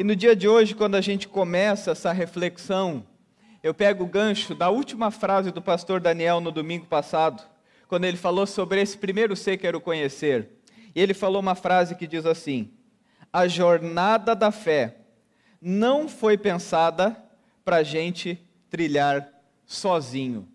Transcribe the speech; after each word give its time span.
E 0.00 0.02
no 0.02 0.16
dia 0.16 0.34
de 0.34 0.48
hoje, 0.48 0.74
quando 0.74 0.94
a 0.94 1.00
gente 1.02 1.28
começa 1.28 1.90
essa 1.90 2.10
reflexão, 2.10 3.04
eu 3.62 3.74
pego 3.74 4.02
o 4.02 4.06
gancho 4.06 4.54
da 4.54 4.70
última 4.70 5.10
frase 5.10 5.50
do 5.50 5.60
pastor 5.60 6.00
Daniel 6.00 6.40
no 6.40 6.50
domingo 6.50 6.86
passado, 6.86 7.42
quando 7.86 8.06
ele 8.06 8.16
falou 8.16 8.46
sobre 8.46 8.80
esse 8.80 8.96
primeiro 8.96 9.36
ser 9.36 9.58
quero 9.58 9.78
conhecer. 9.78 10.48
E 10.94 11.02
ele 11.02 11.12
falou 11.12 11.42
uma 11.42 11.54
frase 11.54 11.96
que 11.96 12.06
diz 12.06 12.24
assim: 12.24 12.70
A 13.30 13.46
jornada 13.46 14.34
da 14.34 14.50
fé 14.50 14.96
não 15.60 16.08
foi 16.08 16.38
pensada 16.38 17.14
para 17.62 17.76
a 17.76 17.82
gente 17.82 18.42
trilhar 18.70 19.28
sozinho. 19.66 20.48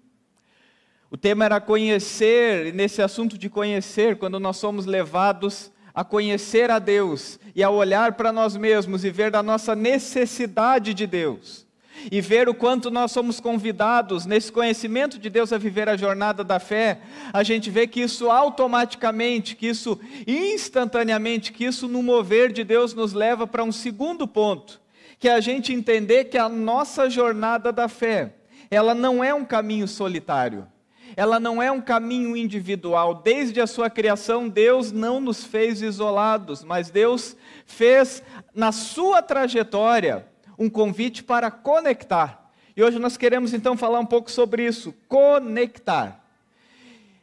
O 1.07 1.17
tema 1.17 1.45
era 1.45 1.61
conhecer, 1.61 2.65
e 2.65 2.71
nesse 2.71 2.99
assunto 2.99 3.37
de 3.37 3.47
conhecer, 3.47 4.17
quando 4.17 4.39
nós 4.39 4.57
somos 4.57 4.87
levados 4.87 5.71
a 5.95 6.03
conhecer 6.03 6.69
a 6.69 6.77
Deus 6.77 7.39
e 7.55 7.63
a 7.63 7.69
olhar 7.69 8.13
para 8.13 8.33
nós 8.33 8.57
mesmos 8.57 9.05
e 9.05 9.09
ver 9.09 9.33
a 9.33 9.41
nossa 9.41 9.73
necessidade 9.73 10.93
de 10.93 11.07
Deus, 11.07 11.65
e 12.11 12.19
ver 12.19 12.49
o 12.49 12.53
quanto 12.53 12.91
nós 12.91 13.13
somos 13.13 13.39
convidados 13.39 14.25
nesse 14.25 14.51
conhecimento 14.51 15.17
de 15.17 15.29
Deus 15.29 15.53
a 15.53 15.57
viver 15.57 15.87
a 15.87 15.95
jornada 15.95 16.43
da 16.43 16.59
fé, 16.59 16.99
a 17.31 17.41
gente 17.41 17.69
vê 17.69 17.87
que 17.87 18.01
isso 18.01 18.29
automaticamente, 18.29 19.55
que 19.55 19.67
isso 19.67 19.97
instantaneamente, 20.27 21.53
que 21.53 21.63
isso 21.63 21.87
no 21.87 22.03
mover 22.03 22.51
de 22.51 22.65
Deus 22.65 22.93
nos 22.93 23.13
leva 23.13 23.47
para 23.47 23.63
um 23.63 23.71
segundo 23.71 24.27
ponto, 24.27 24.81
que 25.17 25.29
é 25.29 25.33
a 25.33 25.39
gente 25.39 25.71
entender 25.71 26.25
que 26.25 26.37
a 26.37 26.49
nossa 26.49 27.09
jornada 27.09 27.71
da 27.71 27.87
fé, 27.87 28.33
ela 28.69 28.93
não 28.93 29.23
é 29.23 29.33
um 29.33 29.45
caminho 29.45 29.87
solitário 29.87 30.67
ela 31.15 31.39
não 31.39 31.61
é 31.61 31.71
um 31.71 31.81
caminho 31.81 32.35
individual. 32.35 33.15
Desde 33.15 33.61
a 33.61 33.67
sua 33.67 33.89
criação, 33.89 34.49
Deus 34.49 34.91
não 34.91 35.19
nos 35.19 35.43
fez 35.43 35.81
isolados, 35.81 36.63
mas 36.63 36.89
Deus 36.89 37.37
fez 37.65 38.21
na 38.53 38.71
sua 38.71 39.21
trajetória 39.21 40.27
um 40.59 40.69
convite 40.69 41.23
para 41.23 41.49
conectar. 41.49 42.51
E 42.75 42.83
hoje 42.83 42.99
nós 42.99 43.15
queremos 43.15 43.53
então 43.53 43.77
falar 43.77 43.99
um 43.99 44.05
pouco 44.05 44.29
sobre 44.29 44.65
isso, 44.65 44.93
conectar. 45.07 46.21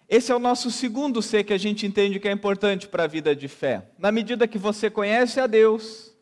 Esse 0.08 0.32
é 0.32 0.34
o 0.34 0.38
nosso 0.38 0.70
segundo 0.70 1.22
ser 1.22 1.44
que 1.44 1.52
a 1.52 1.58
gente 1.58 1.86
entende 1.86 2.20
que 2.20 2.28
é 2.28 2.32
importante 2.32 2.88
para 2.88 3.04
a 3.04 3.06
vida 3.06 3.34
de 3.34 3.48
fé. 3.48 3.86
Na 3.98 4.12
medida 4.12 4.48
que 4.48 4.58
você 4.58 4.90
conhece 4.90 5.40
a 5.40 5.46
Deus, 5.46 6.14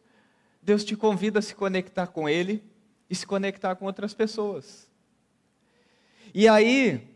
Deus 0.62 0.84
te 0.84 0.96
convida 0.96 1.38
a 1.38 1.42
se 1.42 1.54
conectar 1.54 2.08
com 2.08 2.28
Ele 2.28 2.62
e 3.08 3.14
se 3.14 3.26
conectar 3.26 3.74
com 3.76 3.86
outras 3.86 4.14
pessoas. 4.14 4.88
E 6.32 6.46
aí, 6.46 7.09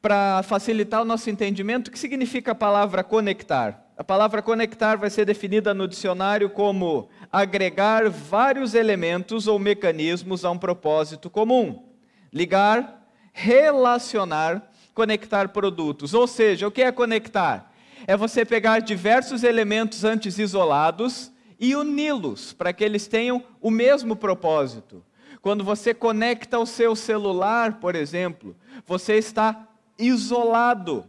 para 0.00 0.42
facilitar 0.42 1.02
o 1.02 1.04
nosso 1.04 1.28
entendimento, 1.28 1.88
o 1.88 1.90
que 1.90 1.98
significa 1.98 2.52
a 2.52 2.54
palavra 2.54 3.02
conectar? 3.02 3.84
A 3.96 4.04
palavra 4.04 4.40
conectar 4.40 4.96
vai 4.96 5.10
ser 5.10 5.24
definida 5.24 5.74
no 5.74 5.88
dicionário 5.88 6.50
como 6.50 7.08
agregar 7.32 8.08
vários 8.08 8.74
elementos 8.74 9.48
ou 9.48 9.58
mecanismos 9.58 10.44
a 10.44 10.50
um 10.52 10.58
propósito 10.58 11.28
comum. 11.28 11.84
Ligar, 12.32 13.08
relacionar, 13.32 14.70
conectar 14.94 15.48
produtos. 15.48 16.14
Ou 16.14 16.28
seja, 16.28 16.68
o 16.68 16.70
que 16.70 16.82
é 16.82 16.92
conectar? 16.92 17.72
É 18.06 18.16
você 18.16 18.44
pegar 18.44 18.78
diversos 18.78 19.42
elementos 19.42 20.04
antes 20.04 20.38
isolados 20.38 21.32
e 21.58 21.74
uni-los 21.74 22.52
para 22.52 22.72
que 22.72 22.84
eles 22.84 23.08
tenham 23.08 23.42
o 23.60 23.70
mesmo 23.70 24.14
propósito. 24.14 25.04
Quando 25.42 25.64
você 25.64 25.92
conecta 25.92 26.58
o 26.58 26.66
seu 26.66 26.94
celular, 26.94 27.80
por 27.80 27.96
exemplo, 27.96 28.56
você 28.86 29.14
está 29.14 29.68
isolado, 29.98 31.04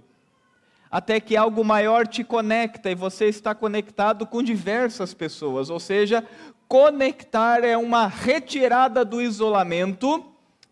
até 0.90 1.20
que 1.20 1.38
algo 1.38 1.64
maior 1.64 2.08
te 2.08 2.24
conecta 2.24 2.90
e 2.90 2.96
você 2.96 3.26
está 3.26 3.54
conectado 3.54 4.26
com 4.26 4.42
diversas 4.42 5.14
pessoas. 5.14 5.70
Ou 5.70 5.80
seja, 5.80 6.26
conectar 6.68 7.64
é 7.64 7.78
uma 7.78 8.08
retirada 8.08 9.06
do 9.06 9.22
isolamento 9.22 10.26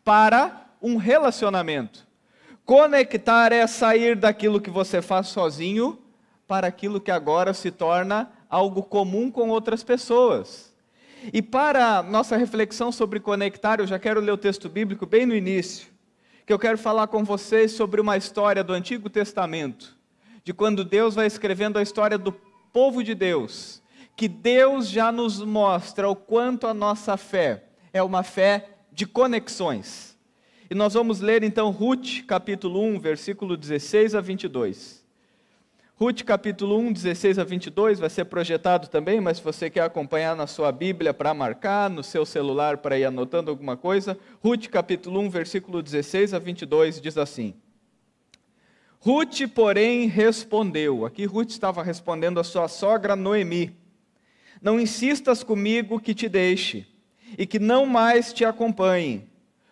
para 0.03 0.65
um 0.81 0.97
relacionamento. 0.97 2.07
Conectar 2.65 3.51
é 3.51 3.65
sair 3.67 4.15
daquilo 4.15 4.59
que 4.59 4.69
você 4.69 5.01
faz 5.01 5.27
sozinho 5.27 5.99
para 6.47 6.67
aquilo 6.67 6.99
que 6.99 7.11
agora 7.11 7.53
se 7.53 7.69
torna 7.69 8.31
algo 8.49 8.81
comum 8.81 9.29
com 9.29 9.49
outras 9.49 9.83
pessoas. 9.83 10.73
E 11.31 11.41
para 11.41 12.01
nossa 12.01 12.37
reflexão 12.37 12.91
sobre 12.91 13.19
conectar, 13.19 13.79
eu 13.79 13.87
já 13.87 13.99
quero 13.99 14.19
ler 14.19 14.31
o 14.31 14.37
texto 14.37 14.69
bíblico 14.69 15.05
bem 15.05 15.25
no 15.25 15.35
início 15.35 15.96
que 16.47 16.53
eu 16.53 16.57
quero 16.57 16.77
falar 16.77 17.07
com 17.07 17.25
vocês 17.25 17.73
sobre 17.73 17.99
uma 17.99 18.15
história 18.15 18.63
do 18.63 18.71
Antigo 18.71 19.09
Testamento, 19.09 19.97
de 20.45 20.53
quando 20.53 20.85
Deus 20.85 21.13
vai 21.13 21.27
escrevendo 21.27 21.77
a 21.77 21.81
história 21.81 22.17
do 22.17 22.31
povo 22.71 23.03
de 23.03 23.13
Deus, 23.13 23.83
que 24.15 24.29
Deus 24.29 24.87
já 24.87 25.11
nos 25.11 25.43
mostra 25.43 26.07
o 26.07 26.15
quanto 26.15 26.65
a 26.65 26.73
nossa 26.73 27.17
fé 27.17 27.65
é 27.91 28.01
uma 28.01 28.23
fé 28.23 28.77
de 28.93 29.05
conexões. 29.05 30.17
E 30.69 30.73
nós 30.73 30.93
vamos 30.93 31.19
ler 31.19 31.43
então 31.43 31.69
Ruth, 31.69 32.25
capítulo 32.25 32.81
1, 32.81 32.99
versículo 33.01 33.57
16 33.57 34.15
a 34.15 34.21
22. 34.21 35.05
Ruth 35.99 36.21
capítulo 36.21 36.77
1, 36.77 36.93
16 36.93 37.39
a 37.39 37.43
22 37.43 37.97
vai 37.97 38.07
ser 38.07 38.25
projetado 38.25 38.87
também, 38.87 39.19
mas 39.19 39.37
se 39.37 39.43
você 39.43 39.67
quer 39.67 39.81
acompanhar 39.81 40.35
na 40.35 40.45
sua 40.45 40.71
Bíblia 40.71 41.11
para 41.11 41.33
marcar, 41.33 41.89
no 41.89 42.03
seu 42.03 42.23
celular 42.23 42.77
para 42.77 42.99
ir 42.99 43.05
anotando 43.05 43.49
alguma 43.49 43.75
coisa, 43.75 44.15
Ruth 44.39 44.67
capítulo 44.67 45.19
1, 45.21 45.29
versículo 45.31 45.81
16 45.81 46.35
a 46.35 46.39
22 46.39 47.01
diz 47.01 47.17
assim: 47.17 47.55
Ruth, 48.99 49.47
porém, 49.55 50.05
respondeu. 50.05 51.03
Aqui 51.03 51.25
Ruth 51.25 51.49
estava 51.49 51.81
respondendo 51.81 52.39
a 52.39 52.43
sua 52.43 52.67
sogra 52.67 53.15
Noemi: 53.15 53.75
Não 54.61 54.79
insistas 54.79 55.43
comigo 55.43 55.99
que 55.99 56.13
te 56.13 56.29
deixe 56.29 56.85
e 57.39 57.47
que 57.47 57.57
não 57.57 57.87
mais 57.87 58.31
te 58.31 58.45
acompanhe. 58.45 59.27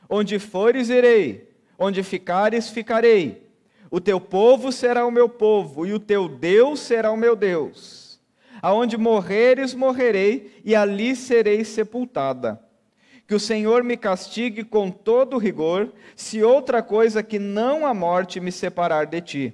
Onde 0.10 0.40
fores, 0.40 0.90
irei, 0.90 1.52
onde 1.78 2.02
ficares, 2.02 2.68
ficarei 2.68 3.45
o 3.90 4.00
teu 4.00 4.20
povo 4.20 4.72
será 4.72 5.06
o 5.06 5.12
meu 5.12 5.30
povo, 5.30 5.86
e 5.86 5.94
o 5.94 6.00
teu 6.00 6.28
Deus 6.28 6.80
será 6.80 7.12
o 7.12 7.18
meu 7.18 7.36
Deus. 7.36 8.20
Aonde 8.62 8.98
morreres, 8.98 9.74
morrerei, 9.74 10.60
e 10.64 10.76
ali 10.76 11.16
serei 11.16 11.64
sepultada. 11.64 12.60
Que 13.28 13.36
o 13.36 13.40
Senhor 13.40 13.84
me 13.84 13.98
castigue 13.98 14.64
com 14.64 14.90
todo 14.90 15.38
rigor, 15.38 15.92
se 16.16 16.44
outra 16.44 16.82
coisa 16.82 17.24
que 17.24 17.40
não 17.40 17.86
a 17.86 17.94
morte 17.94 18.40
me 18.40 18.52
separar 18.52 19.06
de 19.06 19.22
ti. 19.22 19.54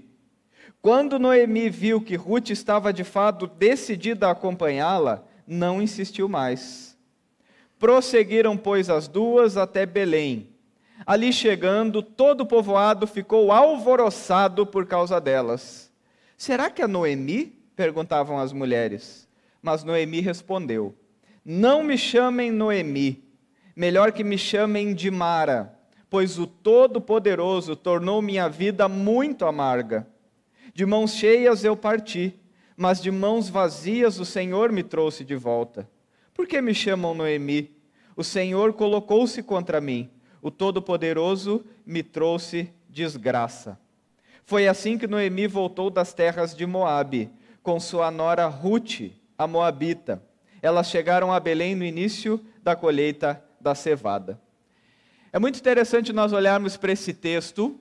Quando 0.81 1.19
Noemi 1.19 1.69
viu 1.69 2.01
que 2.01 2.15
Ruth 2.15 2.49
estava 2.49 2.91
de 2.91 3.03
fato 3.03 3.47
decidida 3.47 4.27
a 4.27 4.31
acompanhá-la, 4.31 5.23
não 5.45 5.81
insistiu 5.81 6.27
mais. 6.27 6.97
Prosseguiram, 7.77 8.57
pois, 8.57 8.89
as 8.89 9.07
duas 9.07 9.57
até 9.57 9.85
Belém 9.85 10.50
Ali 11.05 11.33
chegando, 11.33 12.03
todo 12.03 12.41
o 12.41 12.45
povoado 12.45 13.07
ficou 13.07 13.51
alvoroçado 13.51 14.65
por 14.65 14.85
causa 14.85 15.19
delas. 15.19 15.91
Será 16.37 16.69
que 16.69 16.81
é 16.81 16.87
Noemi? 16.87 17.59
perguntavam 17.75 18.37
as 18.37 18.53
mulheres. 18.53 19.27
Mas 19.61 19.83
Noemi 19.83 20.21
respondeu: 20.21 20.95
Não 21.43 21.83
me 21.83 21.97
chamem 21.97 22.51
Noemi, 22.51 23.23
melhor 23.75 24.11
que 24.11 24.23
me 24.23 24.37
chamem 24.37 24.93
de 24.93 25.09
Mara, 25.09 25.77
pois 26.09 26.37
o 26.37 26.45
Todo-Poderoso 26.45 27.75
tornou 27.75 28.21
minha 28.21 28.47
vida 28.47 28.87
muito 28.87 29.45
amarga. 29.45 30.07
De 30.73 30.85
mãos 30.85 31.15
cheias 31.15 31.63
eu 31.63 31.75
parti, 31.75 32.39
mas 32.77 33.01
de 33.01 33.09
mãos 33.09 33.49
vazias 33.49 34.19
o 34.19 34.25
Senhor 34.25 34.71
me 34.71 34.83
trouxe 34.83 35.23
de 35.23 35.35
volta. 35.35 35.89
Por 36.33 36.47
que 36.47 36.61
me 36.61 36.73
chamam 36.73 37.15
Noemi? 37.15 37.75
O 38.15 38.23
Senhor 38.23 38.73
colocou-se 38.73 39.41
contra 39.41 39.81
mim 39.81 40.09
o 40.41 40.49
Todo-Poderoso 40.49 41.63
me 41.85 42.01
trouxe 42.01 42.71
desgraça. 42.89 43.79
Foi 44.43 44.67
assim 44.67 44.97
que 44.97 45.07
Noemi 45.07 45.47
voltou 45.47 45.89
das 45.89 46.13
terras 46.13 46.55
de 46.55 46.65
Moabe, 46.65 47.29
com 47.61 47.79
sua 47.79 48.09
nora 48.09 48.47
Ruth, 48.47 49.11
a 49.37 49.47
moabita. 49.47 50.21
Elas 50.61 50.89
chegaram 50.89 51.31
a 51.31 51.39
Belém 51.39 51.75
no 51.75 51.85
início 51.85 52.43
da 52.63 52.75
colheita 52.75 53.43
da 53.59 53.75
cevada. 53.75 54.39
É 55.31 55.39
muito 55.39 55.59
interessante 55.59 56.11
nós 56.11 56.33
olharmos 56.33 56.75
para 56.75 56.91
esse 56.91 57.13
texto 57.13 57.79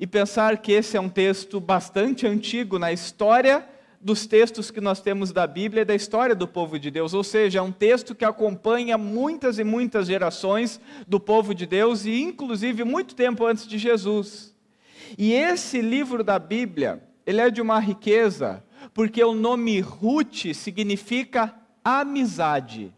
e 0.00 0.06
pensar 0.06 0.58
que 0.58 0.72
esse 0.72 0.96
é 0.96 1.00
um 1.00 1.08
texto 1.08 1.60
bastante 1.60 2.26
antigo 2.26 2.78
na 2.78 2.92
história 2.92 3.68
dos 4.00 4.26
textos 4.26 4.70
que 4.70 4.80
nós 4.80 5.00
temos 5.00 5.32
da 5.32 5.46
Bíblia 5.46 5.82
e 5.82 5.84
da 5.84 5.94
história 5.94 6.34
do 6.34 6.46
povo 6.46 6.78
de 6.78 6.90
Deus, 6.90 7.14
ou 7.14 7.24
seja, 7.24 7.58
é 7.58 7.62
um 7.62 7.72
texto 7.72 8.14
que 8.14 8.24
acompanha 8.24 8.96
muitas 8.96 9.58
e 9.58 9.64
muitas 9.64 10.06
gerações 10.06 10.80
do 11.06 11.18
povo 11.18 11.54
de 11.54 11.66
Deus 11.66 12.04
e 12.04 12.20
inclusive 12.20 12.84
muito 12.84 13.14
tempo 13.14 13.44
antes 13.44 13.66
de 13.66 13.76
Jesus. 13.76 14.54
E 15.16 15.32
esse 15.32 15.80
livro 15.80 16.22
da 16.22 16.38
Bíblia, 16.38 17.02
ele 17.26 17.40
é 17.40 17.50
de 17.50 17.60
uma 17.60 17.80
riqueza, 17.80 18.62
porque 18.94 19.22
o 19.22 19.34
nome 19.34 19.80
Ruth 19.80 20.54
significa 20.54 21.54
amizade. 21.84 22.92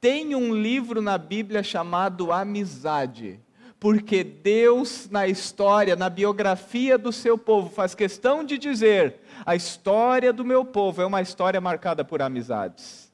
Tem 0.00 0.34
um 0.34 0.54
livro 0.54 1.00
na 1.00 1.16
Bíblia 1.16 1.62
chamado 1.62 2.32
Amizade 2.32 3.40
porque 3.80 4.22
Deus, 4.22 5.08
na 5.10 5.26
história, 5.26 5.96
na 5.96 6.10
biografia 6.10 6.98
do 6.98 7.10
seu 7.10 7.38
povo, 7.38 7.70
faz 7.70 7.94
questão 7.94 8.44
de 8.44 8.58
dizer: 8.58 9.16
a 9.44 9.56
história 9.56 10.34
do 10.34 10.44
meu 10.44 10.66
povo 10.66 11.00
é 11.00 11.06
uma 11.06 11.22
história 11.22 11.60
marcada 11.60 12.04
por 12.04 12.20
amizades. 12.20 13.10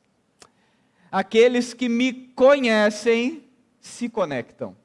aqueles 1.10 1.72
que 1.72 1.88
me 1.88 2.12
conhecem 2.12 3.44
se 3.80 4.08
conectam. 4.08 4.76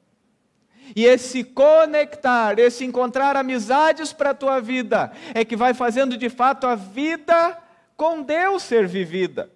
E 0.94 1.04
esse 1.04 1.42
conectar, 1.42 2.58
esse 2.58 2.84
encontrar 2.84 3.36
amizades 3.36 4.12
para 4.12 4.30
a 4.30 4.34
tua 4.34 4.60
vida, 4.60 5.12
é 5.34 5.44
que 5.44 5.56
vai 5.56 5.74
fazendo 5.74 6.16
de 6.16 6.30
fato 6.30 6.66
a 6.66 6.74
vida 6.74 7.58
com 7.96 8.22
Deus 8.22 8.62
ser 8.62 8.86
vivida. 8.86 9.50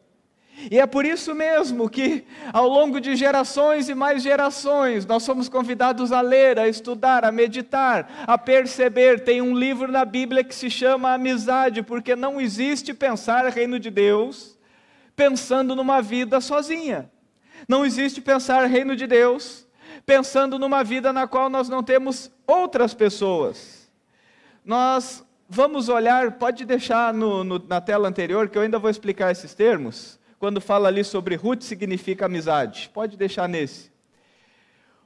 E 0.71 0.79
é 0.81 0.87
por 0.87 1.05
isso 1.05 1.35
mesmo 1.35 1.89
que, 1.89 2.25
ao 2.53 2.67
longo 2.67 2.99
de 3.01 3.15
gerações 3.15 3.89
e 3.89 3.95
mais 3.95 4.23
gerações, 4.23 5.05
nós 5.05 5.23
somos 5.23 5.49
convidados 5.49 6.13
a 6.13 6.23
ler, 6.23 6.59
a 6.59 6.67
estudar, 6.67 7.25
a 7.25 7.31
meditar, 7.31 8.25
a 8.27 8.39
perceber. 8.39 9.21
Tem 9.21 9.43
um 9.43 9.57
livro 9.57 9.93
na 9.93 10.05
Bíblia 10.05 10.43
que 10.43 10.55
se 10.55 10.71
chama 10.71 11.13
Amizade, 11.13 11.83
porque 11.83 12.17
não 12.17 12.41
existe 12.41 12.95
pensar 12.95 13.47
reino 13.49 13.79
de 13.79 13.91
Deus 13.91 14.57
pensando 15.15 15.77
numa 15.77 16.01
vida 16.01 16.41
sozinha. 16.41 17.11
Não 17.69 17.85
existe 17.85 18.21
pensar 18.21 18.65
reino 18.67 18.97
de 18.97 19.07
Deus 19.07 19.67
pensando 20.05 20.59
numa 20.59 20.83
vida 20.83 21.13
na 21.13 21.27
qual 21.27 21.51
nós 21.51 21.69
não 21.69 21.83
temos 21.83 22.31
outras 22.47 22.95
pessoas. 22.95 23.91
Nós 24.65 25.25
vamos 25.49 25.89
olhar, 25.89 26.33
pode 26.33 26.65
deixar 26.65 27.13
no, 27.13 27.45
no, 27.45 27.59
na 27.59 27.81
tela 27.81 28.09
anterior, 28.09 28.49
que 28.49 28.57
eu 28.57 28.63
ainda 28.63 28.79
vou 28.79 28.91
explicar 28.91 29.31
esses 29.31 29.55
termos 29.55 30.19
quando 30.39 30.61
fala 30.61 30.89
ali 30.89 31.03
sobre 31.03 31.35
Ruth 31.35 31.63
significa 31.63 32.27
amizade. 32.27 32.91
Pode 32.93 33.17
deixar 33.17 33.49
nesse. 33.49 33.91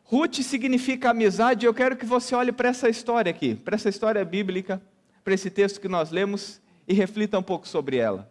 Ruth 0.05 0.37
significa 0.43 1.11
amizade, 1.11 1.67
eu 1.67 1.73
quero 1.73 1.97
que 1.97 2.05
você 2.05 2.35
olhe 2.35 2.51
para 2.51 2.69
essa 2.69 2.89
história 2.89 3.31
aqui, 3.31 3.55
para 3.55 3.77
essa 3.77 3.89
história 3.89 4.25
bíblica, 4.25 4.83
para 5.23 5.35
esse 5.35 5.51
texto 5.51 5.81
que 5.81 5.89
nós 5.89 6.11
lemos 6.11 6.61
e 6.89 6.93
reflita 6.93 7.39
um 7.39 7.43
pouco 7.43 7.69
sobre 7.69 7.97
ela. 7.97 8.29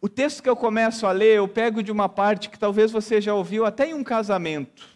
O 0.00 0.08
texto 0.08 0.42
que 0.42 0.48
eu 0.48 0.56
começo 0.56 1.06
a 1.06 1.12
ler, 1.12 1.36
eu 1.36 1.46
pego 1.46 1.82
de 1.82 1.92
uma 1.92 2.08
parte 2.08 2.50
que 2.50 2.58
talvez 2.58 2.90
você 2.90 3.20
já 3.20 3.34
ouviu 3.34 3.64
até 3.64 3.86
em 3.86 3.94
um 3.94 4.02
casamento. 4.02 4.88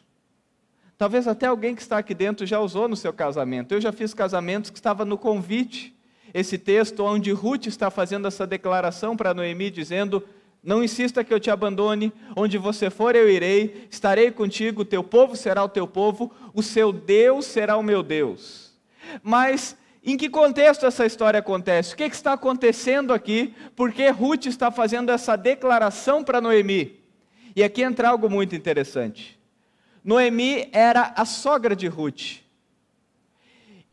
Talvez 0.99 1.29
até 1.29 1.47
alguém 1.47 1.75
que 1.75 1.83
está 1.83 1.99
aqui 1.99 2.15
dentro 2.15 2.47
já 2.47 2.59
usou 2.59 2.89
no 2.89 2.97
seu 2.97 3.13
casamento. 3.13 3.73
Eu 3.73 3.81
já 3.81 3.93
fiz 3.93 4.15
casamentos 4.15 4.71
que 4.71 4.79
estava 4.79 5.05
no 5.05 5.19
convite 5.19 5.96
esse 6.33 6.59
texto 6.59 7.05
onde 7.05 7.33
Ruth 7.33 7.67
está 7.67 7.91
fazendo 7.91 8.29
essa 8.29 8.47
declaração 8.47 9.17
para 9.17 9.35
Noemi, 9.35 9.71
dizendo: 9.71 10.23
Não 10.63 10.83
insista 10.83 11.25
que 11.25 11.33
eu 11.33 11.41
te 11.41 11.51
abandone, 11.51 12.13
onde 12.35 12.59
você 12.59 12.91
for 12.91 13.15
eu 13.15 13.29
irei, 13.29 13.87
estarei 13.91 14.31
contigo, 14.31 14.85
teu 14.85 15.03
povo 15.03 15.37
será 15.37 15.63
o 15.65 15.69
teu 15.69 15.87
povo, 15.87 16.33
o 16.55 16.63
seu 16.63 16.93
Deus 16.93 17.47
será 17.47 17.77
o 17.77 17.83
meu 17.83 18.03
Deus. 18.03 18.73
Mas 19.23 19.77
em 20.05 20.17
que 20.17 20.29
contexto 20.29 20.87
essa 20.87 21.05
história 21.05 21.41
acontece? 21.41 21.95
O 21.95 21.97
que, 21.97 22.09
que 22.09 22.15
está 22.15 22.33
acontecendo 22.33 23.13
aqui? 23.13 23.53
Por 23.75 23.93
que 23.93 24.09
Ruth 24.09 24.47
está 24.47 24.71
fazendo 24.71 25.11
essa 25.11 25.35
declaração 25.35 26.23
para 26.23 26.41
Noemi? 26.41 27.01
E 27.57 27.65
aqui 27.65 27.83
entra 27.83 28.11
algo 28.11 28.31
muito 28.31 28.55
interessante. 28.55 29.37
Noemi 30.05 30.69
era 30.73 31.13
a 31.17 31.25
sogra 31.25 31.75
de 31.75 31.89
Ruth. 31.89 32.46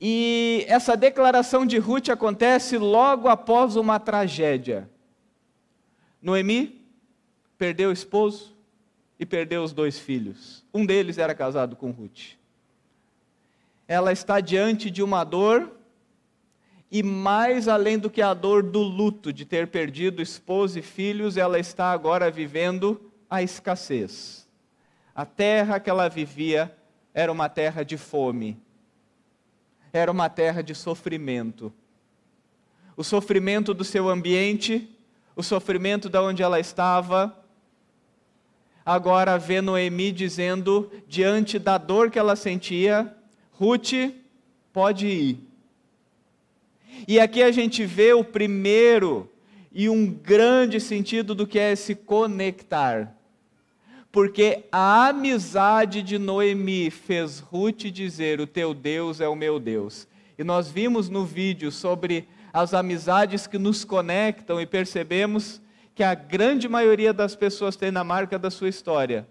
E 0.06 0.66
essa 0.68 0.98
declaração 0.98 1.66
de 1.66 1.78
Ruth 1.78 2.10
acontece 2.10 2.78
logo 2.78 3.30
após 3.30 3.78
uma 3.78 4.02
tragédia. 4.02 4.90
Noemi 6.22 6.86
perdeu 7.58 7.90
o 7.90 7.94
esposo 7.94 8.54
e 9.18 9.26
perdeu 9.26 9.64
os 9.64 9.72
dois 9.72 9.98
filhos. 9.98 10.66
Um 10.74 10.86
deles 10.86 11.18
era 11.18 11.34
casado 11.34 11.78
com 11.78 11.90
Ruth. 11.90 12.34
Ela 13.88 14.12
está 14.12 14.42
diante 14.42 14.92
de 14.92 15.02
uma 15.02 15.24
dor, 15.24 15.72
e 16.92 17.02
mais 17.02 17.70
além 17.70 17.98
do 17.98 18.10
que 18.10 18.22
a 18.22 18.34
dor 18.34 18.62
do 18.62 18.82
luto 18.82 19.32
de 19.32 19.46
ter 19.46 19.68
perdido 19.68 20.22
esposo 20.22 20.78
e 20.78 20.82
filhos, 20.82 21.38
ela 21.38 21.58
está 21.58 21.94
agora 21.94 22.30
vivendo 22.30 23.10
a 23.30 23.42
escassez. 23.42 24.50
A 25.16 25.26
terra 25.26 25.80
que 25.80 25.90
ela 25.90 26.10
vivia 26.10 26.76
era 27.14 27.32
uma 27.32 27.48
terra 27.48 27.84
de 27.84 27.96
fome, 27.96 28.62
era 29.94 30.12
uma 30.12 30.28
terra 30.28 30.64
de 30.64 30.74
sofrimento. 30.74 31.72
O 32.98 33.04
sofrimento 33.04 33.74
do 33.74 33.84
seu 33.84 34.10
ambiente, 34.10 34.90
o 35.36 35.44
sofrimento 35.44 36.10
da 36.10 36.22
onde 36.22 36.42
ela 36.42 36.60
estava. 36.60 37.38
Agora 38.84 39.38
vê 39.38 39.62
Noemi 39.62 40.12
dizendo, 40.12 40.92
diante 41.08 41.60
da 41.60 41.78
dor 41.78 42.10
que 42.10 42.18
ela 42.18 42.36
sentia, 42.36 43.16
Ruth, 43.52 43.94
pode 44.74 45.08
ir. 45.08 45.40
E 47.08 47.20
aqui 47.20 47.44
a 47.44 47.52
gente 47.52 47.86
vê 47.86 48.14
o 48.14 48.24
primeiro 48.24 49.30
e 49.72 49.90
um 49.90 50.12
grande 50.12 50.80
sentido 50.80 51.34
do 51.36 51.48
que 51.48 51.60
é 51.60 51.76
se 51.76 51.96
conectar 51.96 53.16
porque 54.14 54.66
a 54.72 55.08
amizade 55.08 56.04
de 56.04 56.20
Noemi 56.20 56.92
fez 56.92 57.40
Ruth 57.40 57.86
dizer: 57.86 58.40
O 58.40 58.46
teu 58.46 58.72
Deus 58.72 59.20
é 59.20 59.28
o 59.28 59.36
meu 59.36 59.60
Deus. 59.60 60.08
E 60.38 60.44
nós 60.44 60.70
vimos 60.70 61.10
no 61.10 61.26
vídeo 61.26 61.72
sobre 61.72 62.30
as 62.54 62.76
amizades 62.76 63.48
que 63.48 63.58
nos 63.58 63.84
conectam 63.84 64.62
e 64.62 64.68
percebemos 64.68 65.60
que 65.96 66.04
a 66.04 66.14
grande 66.14 66.70
maioria 66.70 67.12
das 67.12 67.36
pessoas 67.36 67.76
tem 67.76 67.90
na 67.90 68.04
marca 68.04 68.38
da 68.38 68.52
sua 68.52 68.70
história, 68.70 69.28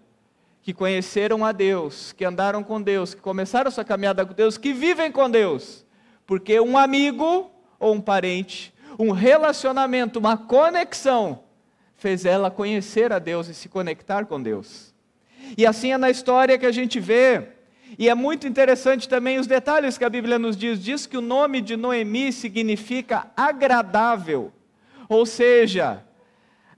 que 0.61 0.73
conheceram 0.73 1.45
a 1.45 1.53
Deus, 1.53 2.11
que 2.11 2.25
andaram 2.25 2.61
com 2.61 2.81
Deus, 2.81 3.13
que 3.13 3.21
começaram 3.21 3.71
sua 3.71 3.85
caminhada 3.85 4.25
com 4.25 4.33
Deus, 4.33 4.57
que 4.57 4.73
vivem 4.73 5.09
com 5.09 5.29
Deus, 5.29 5.85
porque 6.27 6.59
um 6.59 6.77
amigo 6.77 7.49
ou 7.79 7.93
um 7.93 8.01
parente, 8.01 8.73
um 8.99 9.11
relacionamento, 9.11 10.19
uma 10.19 10.35
conexão 10.35 11.39
fez 12.03 12.25
ela 12.25 12.51
conhecer 12.51 13.13
a 13.13 13.17
Deus 13.17 13.47
e 13.47 13.53
se 13.53 13.69
conectar 13.69 14.25
com 14.25 14.43
Deus. 14.43 14.93
E 15.57 15.65
assim 15.65 15.93
é 15.93 15.97
na 15.97 16.09
história 16.09 16.57
que 16.57 16.65
a 16.65 16.71
gente 16.71 16.99
vê, 16.99 17.43
e 17.97 18.09
é 18.09 18.13
muito 18.13 18.45
interessante 18.45 19.07
também 19.07 19.39
os 19.39 19.47
detalhes 19.47 19.97
que 19.97 20.03
a 20.03 20.09
Bíblia 20.09 20.37
nos 20.37 20.57
diz. 20.57 20.83
Diz 20.83 21.05
que 21.05 21.15
o 21.15 21.21
nome 21.21 21.61
de 21.61 21.77
Noemi 21.77 22.33
significa 22.33 23.27
agradável, 23.37 24.51
ou 25.07 25.25
seja, 25.25 26.03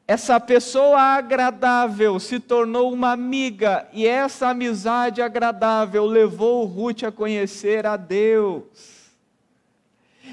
essa 0.08 0.40
pessoa 0.40 1.00
agradável 1.00 2.20
se 2.20 2.40
tornou 2.40 2.94
uma 2.94 3.12
amiga, 3.12 3.88
e 3.92 4.06
essa 4.06 4.50
amizade 4.50 5.24
agradável 5.24 6.06
levou 6.06 6.66
Ruth 6.66 7.02
a 7.02 7.12
conhecer 7.12 7.88
a 7.88 7.98
Deus. 7.98 9.10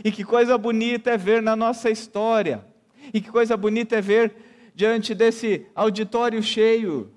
E 0.05 0.12
que 0.12 0.23
coisa 0.23 0.59
bonita 0.59 1.12
é 1.12 1.17
ver 1.17 1.41
na 1.41 1.56
nossa 1.56 1.89
história, 1.89 2.62
e 3.15 3.23
que 3.23 3.31
coisa 3.31 3.56
bonita 3.56 3.97
é 3.97 4.03
ver 4.03 4.51
diante 4.74 5.14
desse 5.14 5.66
auditório 5.74 6.42
cheio, 6.42 7.10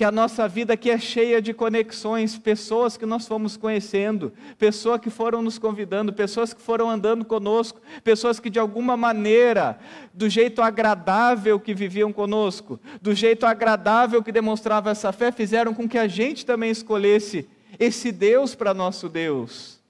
que 0.00 0.04
a 0.04 0.10
nossa 0.10 0.48
vida 0.48 0.72
aqui 0.72 0.90
é 0.90 0.96
cheia 0.96 1.42
de 1.42 1.52
conexões, 1.52 2.38
pessoas 2.38 2.96
que 2.96 3.04
nós 3.04 3.28
fomos 3.28 3.58
conhecendo, 3.58 4.32
pessoas 4.56 4.98
que 4.98 5.10
foram 5.10 5.42
nos 5.42 5.58
convidando, 5.58 6.10
pessoas 6.10 6.54
que 6.54 6.62
foram 6.62 6.88
andando 6.88 7.22
conosco, 7.22 7.82
pessoas 8.02 8.40
que 8.40 8.48
de 8.48 8.58
alguma 8.58 8.96
maneira, 8.96 9.78
do 10.14 10.26
jeito 10.26 10.62
agradável 10.62 11.60
que 11.60 11.74
viviam 11.74 12.14
conosco, 12.14 12.80
do 13.02 13.14
jeito 13.14 13.44
agradável 13.44 14.22
que 14.22 14.32
demonstrava 14.32 14.90
essa 14.90 15.12
fé, 15.12 15.30
fizeram 15.30 15.74
com 15.74 15.86
que 15.86 15.98
a 15.98 16.08
gente 16.08 16.46
também 16.46 16.70
escolhesse 16.70 17.46
esse 17.78 18.10
Deus 18.10 18.54
para 18.54 18.72
nosso 18.72 19.06
Deus. 19.06 19.80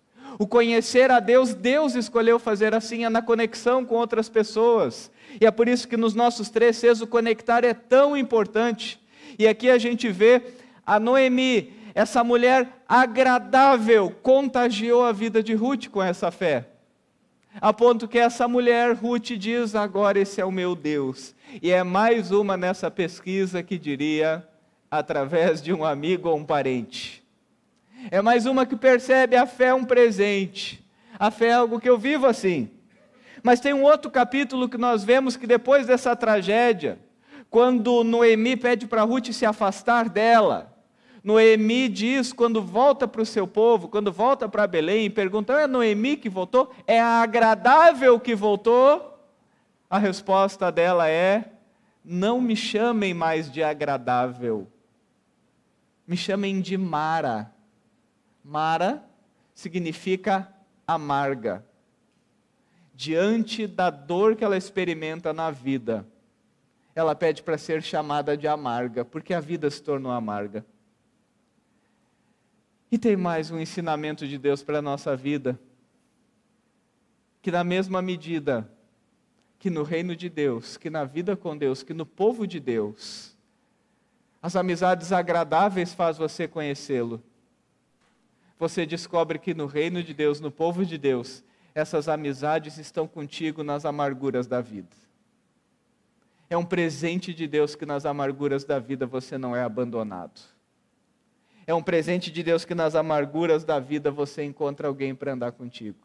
O 0.41 0.47
conhecer 0.47 1.11
a 1.13 1.21
Deus, 1.21 1.55
Deus 1.55 1.95
escolheu 1.95 2.41
fazer 2.41 2.75
assim, 2.75 3.05
é 3.05 3.09
na 3.09 3.23
conexão 3.23 3.85
com 3.85 3.95
outras 3.95 4.29
pessoas. 4.29 5.09
E 5.39 5.47
é 5.47 5.51
por 5.51 5.69
isso 5.69 5.87
que 5.87 5.97
nos 5.97 6.15
nossos 6.15 6.49
três 6.49 6.77
Cs 6.77 7.01
o 7.03 7.07
conectar 7.07 7.65
é 7.65 7.75
tão 7.75 8.17
importante. 8.17 8.99
E 9.39 9.47
aqui 9.47 9.69
a 9.69 9.79
gente 9.79 10.09
vê 10.09 10.43
a 10.87 10.99
Noemi, 10.99 11.73
essa 11.95 12.25
mulher 12.25 12.83
agradável, 12.89 14.11
contagiou 14.23 15.05
a 15.05 15.13
vida 15.13 15.43
de 15.43 15.55
Ruth 15.55 15.89
com 15.89 16.03
essa 16.03 16.31
fé. 16.31 16.67
A 17.61 17.73
ponto 17.73 18.07
que 18.07 18.19
essa 18.19 18.47
mulher, 18.47 18.95
Ruth, 18.95 19.33
diz: 19.33 19.75
Agora 19.75 20.19
esse 20.19 20.41
é 20.41 20.45
o 20.45 20.53
meu 20.53 20.77
Deus. 20.77 21.35
E 21.61 21.71
é 21.71 21.83
mais 21.83 22.31
uma 22.31 22.57
nessa 22.57 22.91
pesquisa 22.91 23.63
que 23.63 23.77
diria, 23.77 24.47
através 24.91 25.61
de 25.61 25.73
um 25.73 25.85
amigo 25.85 26.29
ou 26.29 26.37
um 26.37 26.45
parente. 26.45 27.25
É 28.11 28.23
mais 28.23 28.47
uma 28.47 28.65
que 28.65 28.77
percebe 28.77 29.37
a 29.37 29.47
fé 29.47 29.67
é 29.67 29.75
um 29.75 29.85
presente. 29.85 30.85
A 31.19 31.31
fé 31.31 31.49
é 31.49 31.53
algo 31.55 31.81
que 31.81 31.89
eu 31.89 31.99
vivo 31.99 32.27
assim. 32.27 32.71
Mas 33.43 33.61
tem 33.61 33.73
um 33.73 33.83
outro 33.83 34.11
capítulo 34.11 34.69
que 34.69 34.79
nós 34.79 35.03
vemos 35.03 35.37
que 35.37 35.47
depois 35.47 35.87
dessa 35.87 36.15
tragédia, 36.15 36.99
quando 37.49 38.05
Noemi 38.05 38.57
pede 38.57 38.87
para 38.87 39.03
Ruth 39.03 39.33
se 39.33 39.47
afastar 39.47 40.09
dela, 40.09 40.77
Noemi 41.23 41.89
diz, 41.89 42.33
quando 42.33 42.63
volta 42.63 43.07
para 43.07 43.23
o 43.23 43.27
seu 43.27 43.47
povo, 43.47 43.89
quando 43.89 44.13
volta 44.13 44.49
para 44.49 44.67
Belém, 44.67 45.11
pergunta: 45.11 45.53
é 45.55 45.67
Noemi 45.67 46.17
que 46.17 46.29
voltou? 46.29 46.73
É 46.87 47.01
a 47.01 47.23
agradável 47.23 48.19
que 48.19 48.35
voltou? 48.35 49.19
A 49.89 49.99
resposta 49.99 50.71
dela 50.71 51.09
é: 51.09 51.53
não 52.05 52.41
me 52.41 52.57
chamem 52.57 53.13
mais 53.13 53.51
de 53.51 53.63
agradável, 53.63 54.67
me 56.07 56.17
chamem 56.17 56.61
de 56.61 56.77
Mara. 56.79 57.53
Mara 58.43 59.05
significa 59.55 60.51
amarga 60.87 61.65
diante 63.01 63.67
da 63.67 63.89
dor 63.89 64.37
que 64.37 64.45
ela 64.45 64.59
experimenta 64.59 65.33
na 65.33 65.51
vida, 65.51 66.07
ela 66.95 67.15
pede 67.15 67.43
para 67.43 67.57
ser 67.57 67.83
chamada 67.83 68.37
de 68.37 68.47
amarga, 68.47 69.07
porque 69.07 69.33
a 69.33 69.41
vida 69.41 69.71
se 69.71 69.83
tornou 69.83 70.13
amarga. 70.13 70.67
E 72.93 72.99
tem 72.99 73.17
mais 73.17 73.51
um 73.51 73.59
ensinamento 73.59 74.29
de 74.29 74.37
Deus 74.37 74.63
para 74.63 74.81
a 74.81 74.83
nossa 74.83 75.17
vida, 75.17 75.59
que 77.41 77.51
na 77.51 77.65
mesma 77.65 78.03
medida 78.03 78.71
que 79.59 79.71
no 79.71 79.83
reino 79.83 80.15
de 80.15 80.29
Deus, 80.29 80.77
que 80.77 80.91
na 80.91 81.05
vida 81.05 81.35
com 81.35 81.57
Deus, 81.57 81.83
que 81.83 81.95
no 81.95 82.05
povo 82.05 82.47
de 82.47 82.61
Deus, 82.61 83.35
as 84.43 84.57
amizades 84.57 85.11
agradáveis 85.11 85.95
faz 85.95 86.19
você 86.19 86.47
conhecê-lo. 86.47 87.23
Você 88.59 88.85
descobre 88.85 89.39
que 89.39 89.55
no 89.55 89.65
reino 89.65 90.03
de 90.03 90.13
Deus, 90.13 90.39
no 90.39 90.51
povo 90.51 90.85
de 90.85 90.99
Deus, 90.99 91.43
essas 91.75 92.09
amizades 92.09 92.79
estão 92.79 93.07
contigo 93.07 93.63
nas 93.63 93.85
amarguras 93.85 94.47
da 94.47 94.61
vida. 94.61 94.97
É 96.49 96.57
um 96.57 96.65
presente 96.65 97.33
de 97.33 97.47
Deus 97.47 97.77
que 97.77 97.87
nas 97.87 98.05
amarguras 98.05 98.65
da 98.65 98.79
vida 98.79 99.07
você 99.07 99.39
não 99.39 99.55
é 99.55 99.63
abandonado. 99.63 100.41
É 101.67 101.73
um 101.73 101.83
presente 101.83 102.33
de 102.33 102.43
Deus 102.43 102.65
que 102.65 102.75
nas 102.75 102.97
amarguras 102.97 103.63
da 103.65 103.79
vida 103.79 104.11
você 104.11 104.43
encontra 104.43 104.89
alguém 104.89 105.15
para 105.15 105.33
andar 105.33 105.53
contigo. 105.53 105.99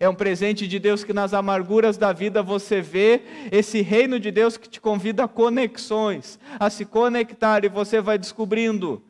É 0.00 0.08
um 0.08 0.14
presente 0.14 0.66
de 0.66 0.78
Deus 0.78 1.02
que 1.02 1.12
nas 1.12 1.32
amarguras 1.32 1.96
da 1.96 2.12
vida 2.12 2.42
você 2.42 2.80
vê 2.80 3.22
esse 3.50 3.80
reino 3.80 4.20
de 4.20 4.30
Deus 4.30 4.56
que 4.56 4.68
te 4.68 4.80
convida 4.80 5.24
a 5.24 5.28
conexões, 5.28 6.38
a 6.58 6.68
se 6.68 6.84
conectar 6.84 7.64
e 7.64 7.68
você 7.68 8.00
vai 8.00 8.18
descobrindo 8.18 9.02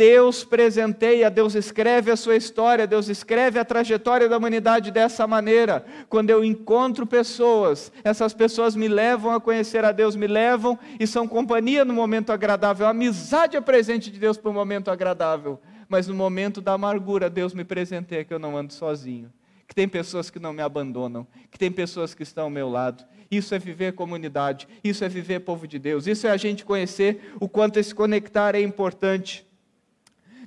Deus 0.00 0.42
presenteia, 0.42 1.30
Deus 1.30 1.54
escreve 1.54 2.10
a 2.10 2.16
sua 2.16 2.34
história, 2.34 2.86
Deus 2.86 3.10
escreve 3.10 3.58
a 3.58 3.64
trajetória 3.66 4.30
da 4.30 4.38
humanidade 4.38 4.90
dessa 4.90 5.26
maneira. 5.26 5.84
Quando 6.08 6.30
eu 6.30 6.42
encontro 6.42 7.06
pessoas, 7.06 7.92
essas 8.02 8.32
pessoas 8.32 8.74
me 8.74 8.88
levam 8.88 9.30
a 9.30 9.38
conhecer 9.38 9.84
a 9.84 9.92
Deus, 9.92 10.16
me 10.16 10.26
levam 10.26 10.78
e 10.98 11.06
são 11.06 11.28
companhia 11.28 11.84
no 11.84 11.92
momento 11.92 12.32
agradável. 12.32 12.86
A 12.86 12.90
amizade 12.92 13.58
é 13.58 13.60
presente 13.60 14.10
de 14.10 14.18
Deus 14.18 14.38
para 14.38 14.50
o 14.50 14.54
momento 14.54 14.90
agradável, 14.90 15.60
mas 15.86 16.08
no 16.08 16.14
momento 16.14 16.62
da 16.62 16.72
amargura, 16.72 17.28
Deus 17.28 17.52
me 17.52 17.62
presenteia 17.62 18.24
que 18.24 18.32
eu 18.32 18.38
não 18.38 18.56
ando 18.56 18.72
sozinho. 18.72 19.30
Que 19.68 19.74
tem 19.74 19.86
pessoas 19.86 20.30
que 20.30 20.38
não 20.38 20.54
me 20.54 20.62
abandonam, 20.62 21.26
que 21.50 21.58
tem 21.58 21.70
pessoas 21.70 22.14
que 22.14 22.22
estão 22.22 22.44
ao 22.44 22.50
meu 22.50 22.70
lado. 22.70 23.04
Isso 23.30 23.54
é 23.54 23.58
viver 23.58 23.92
comunidade, 23.92 24.66
isso 24.82 25.04
é 25.04 25.10
viver 25.10 25.40
povo 25.40 25.68
de 25.68 25.78
Deus, 25.78 26.06
isso 26.06 26.26
é 26.26 26.30
a 26.30 26.38
gente 26.38 26.64
conhecer 26.64 27.34
o 27.38 27.46
quanto 27.46 27.78
esse 27.78 27.94
conectar 27.94 28.54
é 28.54 28.62
importante. 28.62 29.49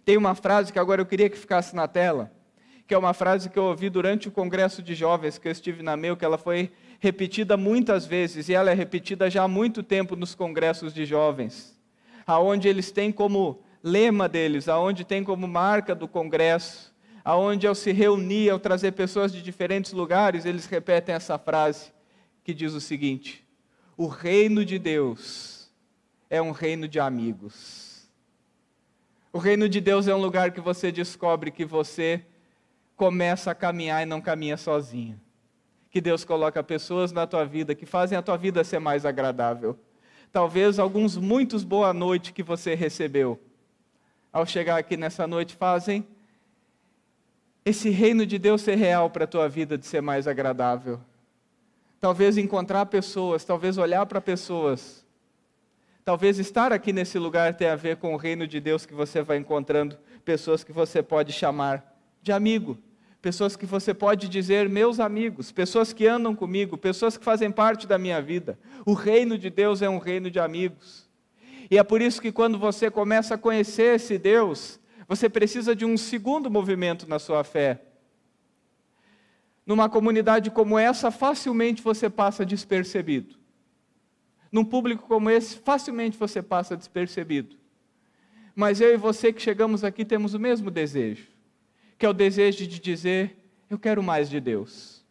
Tem 0.05 0.17
uma 0.17 0.35
frase 0.35 0.71
que 0.73 0.79
agora 0.79 1.01
eu 1.01 1.05
queria 1.05 1.29
que 1.29 1.37
ficasse 1.37 1.75
na 1.75 1.87
tela, 1.87 2.31
que 2.85 2.93
é 2.93 2.97
uma 2.97 3.13
frase 3.13 3.49
que 3.49 3.57
eu 3.57 3.63
ouvi 3.63 3.89
durante 3.89 4.27
o 4.27 4.31
congresso 4.31 4.81
de 4.81 4.93
jovens 4.93 5.37
que 5.37 5.47
eu 5.47 5.51
estive 5.51 5.81
na 5.81 5.95
meu, 5.95 6.17
que 6.17 6.25
ela 6.25 6.37
foi 6.37 6.71
repetida 6.99 7.55
muitas 7.55 8.05
vezes 8.05 8.49
e 8.49 8.53
ela 8.53 8.71
é 8.71 8.73
repetida 8.73 9.29
já 9.29 9.43
há 9.43 9.47
muito 9.47 9.81
tempo 9.81 10.15
nos 10.15 10.35
congressos 10.35 10.93
de 10.93 11.05
jovens, 11.05 11.79
aonde 12.27 12.67
eles 12.67 12.91
têm 12.91 13.11
como 13.11 13.61
lema 13.81 14.27
deles, 14.27 14.67
aonde 14.67 15.05
tem 15.05 15.23
como 15.23 15.47
marca 15.47 15.95
do 15.95 16.07
congresso, 16.07 16.93
aonde 17.23 17.65
ao 17.65 17.75
se 17.75 17.91
reunir, 17.91 18.49
ao 18.49 18.59
trazer 18.59 18.91
pessoas 18.91 19.31
de 19.31 19.41
diferentes 19.41 19.93
lugares, 19.93 20.45
eles 20.45 20.65
repetem 20.65 21.15
essa 21.15 21.37
frase 21.37 21.91
que 22.43 22.53
diz 22.53 22.73
o 22.73 22.81
seguinte: 22.81 23.45
O 23.95 24.07
reino 24.07 24.65
de 24.65 24.77
Deus 24.77 25.71
é 26.29 26.41
um 26.41 26.51
reino 26.51 26.87
de 26.87 26.99
amigos. 26.99 27.92
O 29.33 29.39
reino 29.39 29.67
de 29.67 29.81
Deus 29.81 30.07
é 30.07 30.13
um 30.13 30.21
lugar 30.21 30.51
que 30.51 30.61
você 30.61 30.91
descobre 30.91 31.49
que 31.49 31.65
você 31.65 32.23
começa 32.95 33.49
a 33.49 33.55
caminhar 33.55 34.03
e 34.03 34.05
não 34.05 34.21
caminha 34.21 34.55
sozinho. 34.55 35.19
Que 35.89 35.99
Deus 35.99 36.23
coloca 36.23 36.63
pessoas 36.63 37.11
na 37.11 37.25
tua 37.25 37.43
vida 37.43 37.73
que 37.73 37.87
fazem 37.87 38.15
a 38.15 38.21
tua 38.21 38.37
vida 38.37 38.63
ser 38.63 38.77
mais 38.77 39.07
agradável. 39.07 39.75
Talvez 40.31 40.77
alguns 40.77 41.17
muitos 41.17 41.63
boa 41.63 41.91
noite 41.91 42.31
que 42.31 42.43
você 42.43 42.75
recebeu. 42.75 43.39
Ao 44.31 44.45
chegar 44.45 44.77
aqui 44.77 44.95
nessa 44.95 45.25
noite 45.25 45.55
fazem 45.55 46.05
esse 47.65 47.89
reino 47.89 48.27
de 48.27 48.37
Deus 48.37 48.61
ser 48.61 48.75
real 48.75 49.09
para 49.09 49.23
a 49.23 49.27
tua 49.27 49.49
vida, 49.49 49.79
de 49.79 49.87
ser 49.87 50.01
mais 50.01 50.27
agradável. 50.27 51.01
Talvez 51.99 52.37
encontrar 52.37 52.85
pessoas, 52.85 53.43
talvez 53.43 53.79
olhar 53.79 54.05
para 54.05 54.21
pessoas 54.21 55.02
Talvez 56.05 56.37
estar 56.37 56.73
aqui 56.73 56.91
nesse 56.91 57.17
lugar 57.17 57.53
tenha 57.53 57.71
a 57.73 57.77
ver 57.77 57.95
com 57.95 58.13
o 58.13 58.17
reino 58.17 58.45
de 58.45 58.59
Deus 58.59 58.85
que 58.85 58.93
você 58.93 59.21
vai 59.21 59.37
encontrando, 59.37 59.97
pessoas 60.25 60.61
que 60.61 60.73
você 60.73 61.01
pode 61.01 61.31
chamar 61.31 61.95
de 62.21 62.33
amigo, 62.33 62.77
pessoas 63.21 63.55
que 63.55 63.65
você 63.65 63.93
pode 63.93 64.27
dizer 64.27 64.67
meus 64.67 64.99
amigos, 64.99 65.49
pessoas 65.49 65.93
que 65.93 66.05
andam 66.05 66.35
comigo, 66.35 66.77
pessoas 66.77 67.15
que 67.15 67.23
fazem 67.23 67.49
parte 67.49 67.87
da 67.87 67.97
minha 67.97 68.21
vida. 68.21 68.59
O 68.85 68.91
reino 68.91 69.37
de 69.37 69.49
Deus 69.49 69.81
é 69.81 69.87
um 69.87 69.97
reino 69.97 70.29
de 70.29 70.41
amigos. 70.41 71.09
E 71.71 71.77
é 71.77 71.83
por 71.83 72.01
isso 72.01 72.21
que 72.21 72.33
quando 72.33 72.59
você 72.59 72.91
começa 72.91 73.35
a 73.35 73.37
conhecer 73.37 73.95
esse 73.95 74.17
Deus, 74.17 74.81
você 75.07 75.29
precisa 75.29 75.73
de 75.73 75.85
um 75.85 75.95
segundo 75.95 76.51
movimento 76.51 77.07
na 77.07 77.17
sua 77.17 77.45
fé. 77.45 77.81
Numa 79.65 79.87
comunidade 79.87 80.51
como 80.51 80.77
essa, 80.77 81.09
facilmente 81.09 81.81
você 81.81 82.09
passa 82.09 82.45
despercebido 82.45 83.41
num 84.53 84.63
público 84.63 85.07
como 85.07 85.31
esse, 85.31 85.57
facilmente 85.57 86.15
você 86.15 86.39
passa 86.39 86.77
despercebido. 86.77 87.57
Mas 88.55 88.79
eu 88.79 88.93
e 88.93 88.97
você 88.97 89.33
que 89.33 89.41
chegamos 89.41 89.83
aqui 89.83 90.05
temos 90.05 90.35
o 90.35 90.39
mesmo 90.39 90.69
desejo, 90.69 91.27
que 91.97 92.05
é 92.05 92.09
o 92.09 92.13
desejo 92.13 92.67
de 92.67 92.79
dizer: 92.79 93.35
Eu 93.67 93.79
quero 93.79 94.03
mais 94.03 94.29
de 94.29 94.39
Deus. 94.39 95.03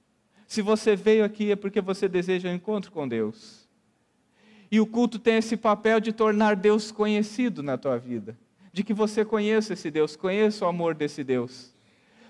Se 0.47 0.63
você 0.63 0.95
veio 0.95 1.25
aqui 1.25 1.51
é 1.51 1.57
porque 1.57 1.81
você 1.81 2.09
deseja 2.09 2.49
um 2.49 2.55
encontro 2.55 2.93
com 2.93 3.09
Deus. 3.09 3.69
E 4.71 4.79
o 4.79 4.87
culto 4.87 5.19
tem 5.19 5.37
esse 5.37 5.57
papel 5.57 5.99
de 5.99 6.13
tornar 6.13 6.55
Deus 6.55 6.93
conhecido 6.93 7.65
na 7.65 7.77
tua 7.77 7.99
vida, 7.99 8.39
de 8.73 8.85
que 8.85 8.95
você 8.95 9.25
conheça 9.25 9.73
esse 9.73 9.91
Deus, 9.91 10.15
conheça 10.15 10.65
o 10.65 10.69
amor 10.69 10.95
desse 10.95 11.25
Deus. 11.25 11.72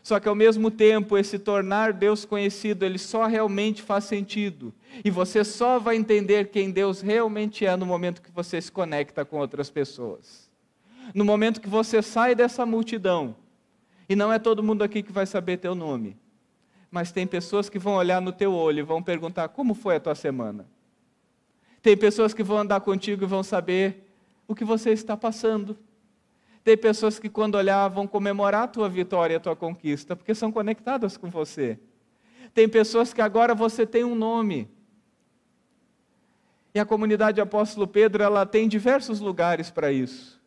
Só 0.03 0.19
que 0.19 0.29
ao 0.29 0.35
mesmo 0.35 0.71
tempo, 0.71 1.17
esse 1.17 1.39
tornar 1.39 1.93
Deus 1.93 2.25
conhecido, 2.25 2.85
ele 2.85 2.99
só 2.99 3.27
realmente 3.27 3.83
faz 3.83 4.05
sentido. 4.05 4.75
E 5.05 5.11
você 5.11 5.45
só 5.45 5.79
vai 5.79 5.95
entender 5.95 6.51
quem 6.51 6.73
Deus 6.73 7.01
realmente 7.01 7.65
é 7.65 7.77
no 7.77 7.87
momento 7.87 8.21
que 8.21 8.31
você 8.33 8.61
se 8.61 8.71
conecta 8.71 9.25
com 9.25 9.39
outras 9.39 9.71
pessoas. 9.71 10.51
No 11.15 11.25
momento 11.25 11.61
que 11.61 11.69
você 11.69 12.03
sai 12.03 12.35
dessa 12.35 12.67
multidão, 12.67 13.37
e 14.09 14.17
não 14.17 14.33
é 14.33 14.39
todo 14.39 14.63
mundo 14.63 14.83
aqui 14.83 15.03
que 15.03 15.13
vai 15.13 15.25
saber 15.25 15.59
teu 15.59 15.75
nome, 15.75 16.17
mas 16.91 17.13
tem 17.13 17.27
pessoas 17.27 17.69
que 17.69 17.79
vão 17.79 17.95
olhar 17.95 18.21
no 18.21 18.33
teu 18.33 18.53
olho 18.53 18.81
e 18.81 18.83
vão 18.83 19.03
perguntar: 19.03 19.49
como 19.49 19.73
foi 19.73 19.97
a 19.97 20.01
tua 20.01 20.15
semana? 20.15 20.67
Tem 21.81 21.97
pessoas 21.97 22.35
que 22.35 22.43
vão 22.43 22.59
andar 22.59 22.81
contigo 22.81 23.25
e 23.25 23.27
vão 23.27 23.43
saber 23.43 24.09
o 24.47 24.55
que 24.55 24.65
você 24.65 24.91
está 24.91 25.17
passando 25.17 25.79
tem 26.65 26.77
pessoas 26.77 27.19
que, 27.19 27.29
quando 27.29 27.57
olhar, 27.57 27.89
vão 27.89 28.07
comemorar 28.07 28.65
a 28.65 28.69
tua 28.69 28.89
vitória, 28.89 29.37
a 29.37 29.41
tua 29.41 29.57
conquista, 29.57 30.15
porque 30.15 30.35
são 30.35 30.53
conectadas 30.53 31.17
com 31.17 31.29
você. 31.29 31.79
Tem 32.55 32.69
pessoas 32.69 33.13
que 33.13 33.21
agora 33.21 33.55
você 33.55 33.85
tem 33.85 34.05
um 34.05 34.15
nome. 34.15 34.69
E 36.75 36.79
a 36.79 36.85
comunidade 36.85 37.41
Apóstolo 37.41 37.87
Pedro, 37.87 38.23
ela 38.23 38.47
tem 38.47 38.69
diversos 38.69 39.21
lugares 39.21 39.71
para 39.71 39.91
isso. 39.91 40.41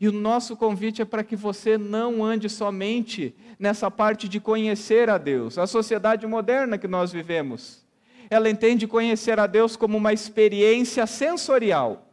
E 0.00 0.08
o 0.08 0.12
nosso 0.12 0.56
convite 0.56 1.00
é 1.00 1.04
para 1.04 1.24
que 1.24 1.36
você 1.36 1.78
não 1.78 2.22
ande 2.22 2.50
somente 2.50 3.34
nessa 3.58 3.90
parte 3.90 4.28
de 4.28 4.40
conhecer 4.40 5.08
a 5.08 5.16
Deus. 5.16 5.56
A 5.56 5.66
sociedade 5.66 6.26
moderna 6.26 6.76
que 6.76 6.88
nós 6.88 7.12
vivemos, 7.12 7.86
ela 8.28 8.50
entende 8.50 8.86
conhecer 8.86 9.38
a 9.38 9.46
Deus 9.46 9.76
como 9.76 9.96
uma 9.96 10.12
experiência 10.12 11.06
sensorial. 11.06 12.10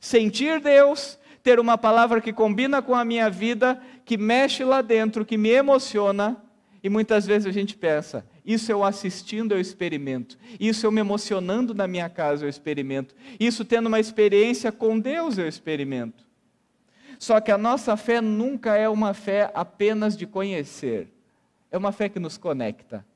Sentir 0.00 0.60
Deus 0.60 1.18
ter 1.48 1.58
uma 1.58 1.78
palavra 1.78 2.20
que 2.20 2.30
combina 2.30 2.82
com 2.82 2.94
a 2.94 3.06
minha 3.06 3.30
vida, 3.30 3.80
que 4.04 4.18
mexe 4.18 4.62
lá 4.64 4.82
dentro, 4.82 5.24
que 5.24 5.38
me 5.38 5.48
emociona. 5.48 6.36
E 6.82 6.90
muitas 6.90 7.24
vezes 7.24 7.46
a 7.46 7.50
gente 7.50 7.74
pensa, 7.74 8.22
isso 8.44 8.70
eu 8.70 8.84
assistindo 8.84 9.52
eu 9.52 9.60
experimento, 9.60 10.36
isso 10.60 10.84
eu 10.84 10.92
me 10.92 11.00
emocionando 11.00 11.72
na 11.72 11.88
minha 11.88 12.06
casa 12.10 12.44
eu 12.44 12.50
experimento, 12.50 13.14
isso 13.40 13.64
tendo 13.64 13.86
uma 13.86 13.98
experiência 13.98 14.70
com 14.70 15.00
Deus 15.00 15.38
eu 15.38 15.48
experimento. 15.48 16.22
Só 17.18 17.40
que 17.40 17.50
a 17.50 17.56
nossa 17.56 17.96
fé 17.96 18.20
nunca 18.20 18.76
é 18.76 18.86
uma 18.86 19.14
fé 19.14 19.50
apenas 19.54 20.18
de 20.18 20.26
conhecer, 20.26 21.08
é 21.72 21.78
uma 21.78 21.92
fé 21.92 22.10
que 22.10 22.18
nos 22.18 22.36
conecta. 22.36 23.06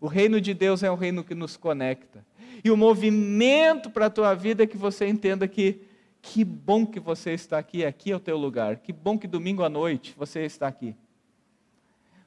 O 0.00 0.06
reino 0.06 0.40
de 0.40 0.54
Deus 0.54 0.82
é 0.82 0.90
um 0.90 0.96
reino 0.96 1.22
que 1.22 1.34
nos 1.34 1.54
conecta. 1.54 2.24
E 2.64 2.70
o 2.70 2.78
movimento 2.78 3.90
para 3.90 4.06
a 4.06 4.10
tua 4.10 4.32
vida 4.32 4.62
é 4.62 4.66
que 4.66 4.78
você 4.78 5.06
entenda 5.06 5.46
que 5.46 5.92
que 6.26 6.42
bom 6.42 6.86
que 6.86 6.98
você 6.98 7.32
está 7.32 7.58
aqui, 7.58 7.84
aqui 7.84 8.10
é 8.10 8.16
o 8.16 8.18
teu 8.18 8.38
lugar. 8.38 8.78
Que 8.78 8.94
bom 8.94 9.18
que 9.18 9.28
domingo 9.28 9.62
à 9.62 9.68
noite 9.68 10.14
você 10.16 10.46
está 10.46 10.66
aqui. 10.66 10.96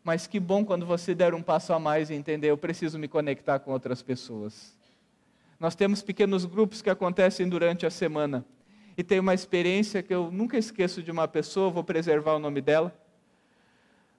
Mas 0.04 0.28
que 0.28 0.40
bom 0.40 0.64
quando 0.64 0.86
você 0.86 1.16
der 1.16 1.34
um 1.34 1.42
passo 1.42 1.74
a 1.74 1.80
mais 1.80 2.12
e 2.12 2.14
entender, 2.14 2.52
eu 2.52 2.58
preciso 2.58 3.00
me 3.00 3.08
conectar 3.08 3.58
com 3.58 3.72
outras 3.72 4.04
pessoas. 4.04 4.78
Nós 5.60 5.74
temos 5.74 6.04
pequenos 6.04 6.46
grupos 6.46 6.80
que 6.80 6.92
acontecem 6.92 7.50
durante 7.50 7.88
a 7.88 7.90
semana. 7.90 8.46
E 8.96 9.04
tem 9.04 9.20
uma 9.20 9.34
experiência 9.34 10.04
que 10.04 10.14
eu 10.14 10.30
nunca 10.32 10.60
esqueço 10.60 11.02
de 11.02 11.10
uma 11.10 11.28
pessoa, 11.28 11.72
vou 11.72 11.84
preservar 11.84 12.36
o 12.36 12.40
nome 12.40 12.62
dela. 12.62 12.96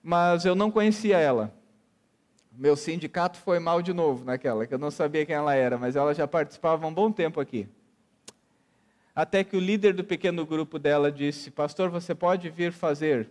Mas 0.03 0.45
eu 0.45 0.57
não 0.57 0.73
conhecia 0.73 1.19
ela. 1.19 1.55
Meu 2.51 2.75
sindicato 2.75 3.39
foi 3.39 3.61
mal 3.61 3.81
de 3.81 3.93
novo 3.93 4.25
naquela, 4.25 4.67
que 4.67 4.75
eu 4.75 4.79
não 4.79 4.91
sabia 4.91 5.25
quem 5.25 5.37
ela 5.37 5.55
era, 5.55 5.79
mas 5.79 5.95
ela 5.95 6.13
já 6.13 6.27
participava 6.27 6.85
há 6.85 6.89
um 6.89 6.93
bom 6.93 7.13
tempo 7.13 7.41
aqui. 7.41 7.69
Até 9.19 9.43
que 9.43 9.57
o 9.57 9.61
líder 9.61 9.95
do 9.95 10.05
pequeno 10.05 10.47
grupo 10.47 10.79
dela 10.79 11.11
disse: 11.11 11.51
Pastor, 11.51 11.91
você 11.91 12.15
pode 12.15 12.49
vir 12.51 12.71
fazer 12.71 13.29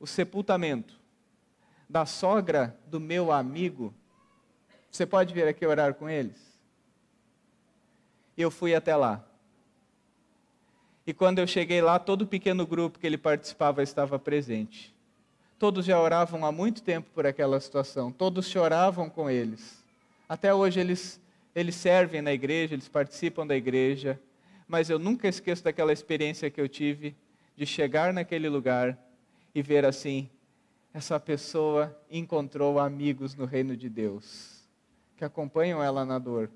o 0.00 0.06
sepultamento 0.06 0.98
da 1.86 2.06
sogra 2.06 2.74
do 2.86 2.98
meu 2.98 3.30
amigo? 3.30 3.92
Você 4.90 5.04
pode 5.04 5.34
vir 5.34 5.46
aqui 5.46 5.66
orar 5.66 5.92
com 5.92 6.08
eles? 6.08 6.58
Eu 8.38 8.50
fui 8.50 8.74
até 8.74 8.96
lá. 8.96 9.22
E 11.06 11.12
quando 11.12 11.40
eu 11.40 11.46
cheguei 11.46 11.82
lá, 11.82 11.98
todo 11.98 12.22
o 12.22 12.26
pequeno 12.26 12.66
grupo 12.66 12.98
que 12.98 13.06
ele 13.06 13.18
participava 13.18 13.82
estava 13.82 14.18
presente. 14.18 14.94
Todos 15.58 15.84
já 15.84 16.00
oravam 16.00 16.46
há 16.46 16.50
muito 16.50 16.82
tempo 16.82 17.10
por 17.14 17.26
aquela 17.26 17.60
situação, 17.60 18.10
todos 18.10 18.48
choravam 18.48 19.10
com 19.10 19.28
eles. 19.28 19.84
Até 20.26 20.54
hoje 20.54 20.80
eles, 20.80 21.20
eles 21.54 21.74
servem 21.74 22.22
na 22.22 22.32
igreja, 22.32 22.74
eles 22.74 22.88
participam 22.88 23.46
da 23.46 23.54
igreja, 23.54 24.18
mas 24.70 24.88
eu 24.88 25.00
nunca 25.00 25.26
esqueço 25.26 25.64
daquela 25.64 25.92
experiência 25.92 26.48
que 26.48 26.60
eu 26.60 26.68
tive 26.68 27.16
de 27.56 27.66
chegar 27.66 28.12
naquele 28.12 28.48
lugar 28.48 28.96
e 29.52 29.60
ver 29.60 29.84
assim: 29.84 30.30
essa 30.94 31.18
pessoa 31.18 32.00
encontrou 32.08 32.78
amigos 32.78 33.34
no 33.34 33.44
reino 33.44 33.76
de 33.76 33.88
Deus, 33.88 34.62
que 35.16 35.24
acompanham 35.24 35.82
ela 35.82 36.04
na 36.04 36.20
dor, 36.20 36.48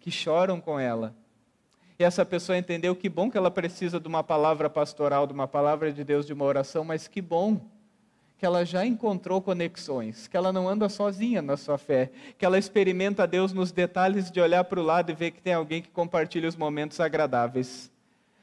que 0.00 0.10
choram 0.10 0.60
com 0.60 0.80
ela. 0.80 1.14
E 1.96 2.02
essa 2.02 2.26
pessoa 2.26 2.58
entendeu 2.58 2.96
que 2.96 3.08
bom 3.08 3.30
que 3.30 3.38
ela 3.38 3.52
precisa 3.52 4.00
de 4.00 4.08
uma 4.08 4.24
palavra 4.24 4.68
pastoral, 4.68 5.24
de 5.24 5.32
uma 5.32 5.46
palavra 5.46 5.92
de 5.92 6.02
Deus, 6.02 6.26
de 6.26 6.32
uma 6.32 6.44
oração, 6.44 6.84
mas 6.84 7.06
que 7.06 7.22
bom 7.22 7.70
que 8.36 8.44
ela 8.44 8.64
já 8.64 8.84
encontrou 8.84 9.40
conexões, 9.40 10.26
que 10.26 10.36
ela 10.36 10.52
não 10.52 10.68
anda 10.68 10.88
sozinha 10.88 11.40
na 11.40 11.56
sua 11.56 11.78
fé, 11.78 12.10
que 12.36 12.44
ela 12.44 12.58
experimenta 12.58 13.26
Deus 13.26 13.52
nos 13.52 13.70
detalhes 13.70 14.30
de 14.30 14.40
olhar 14.40 14.64
para 14.64 14.80
o 14.80 14.82
lado 14.82 15.10
e 15.10 15.14
ver 15.14 15.30
que 15.30 15.40
tem 15.40 15.54
alguém 15.54 15.80
que 15.80 15.90
compartilha 15.90 16.48
os 16.48 16.56
momentos 16.56 17.00
agradáveis, 17.00 17.90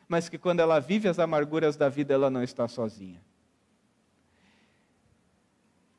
mas 0.07 0.29
que 0.29 0.37
quando 0.37 0.59
ela 0.59 0.79
vive 0.79 1.07
as 1.07 1.19
amarguras 1.19 1.75
da 1.75 1.89
vida, 1.89 2.13
ela 2.13 2.29
não 2.29 2.41
está 2.41 2.67
sozinha. 2.67 3.21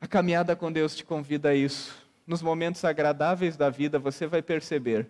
A 0.01 0.07
caminhada 0.07 0.55
com 0.55 0.71
Deus 0.71 0.95
te 0.95 1.05
convida 1.05 1.49
a 1.49 1.55
isso. 1.55 1.95
Nos 2.27 2.41
momentos 2.41 2.83
agradáveis 2.83 3.55
da 3.55 3.69
vida, 3.69 3.97
você 3.99 4.27
vai 4.27 4.41
perceber: 4.41 5.07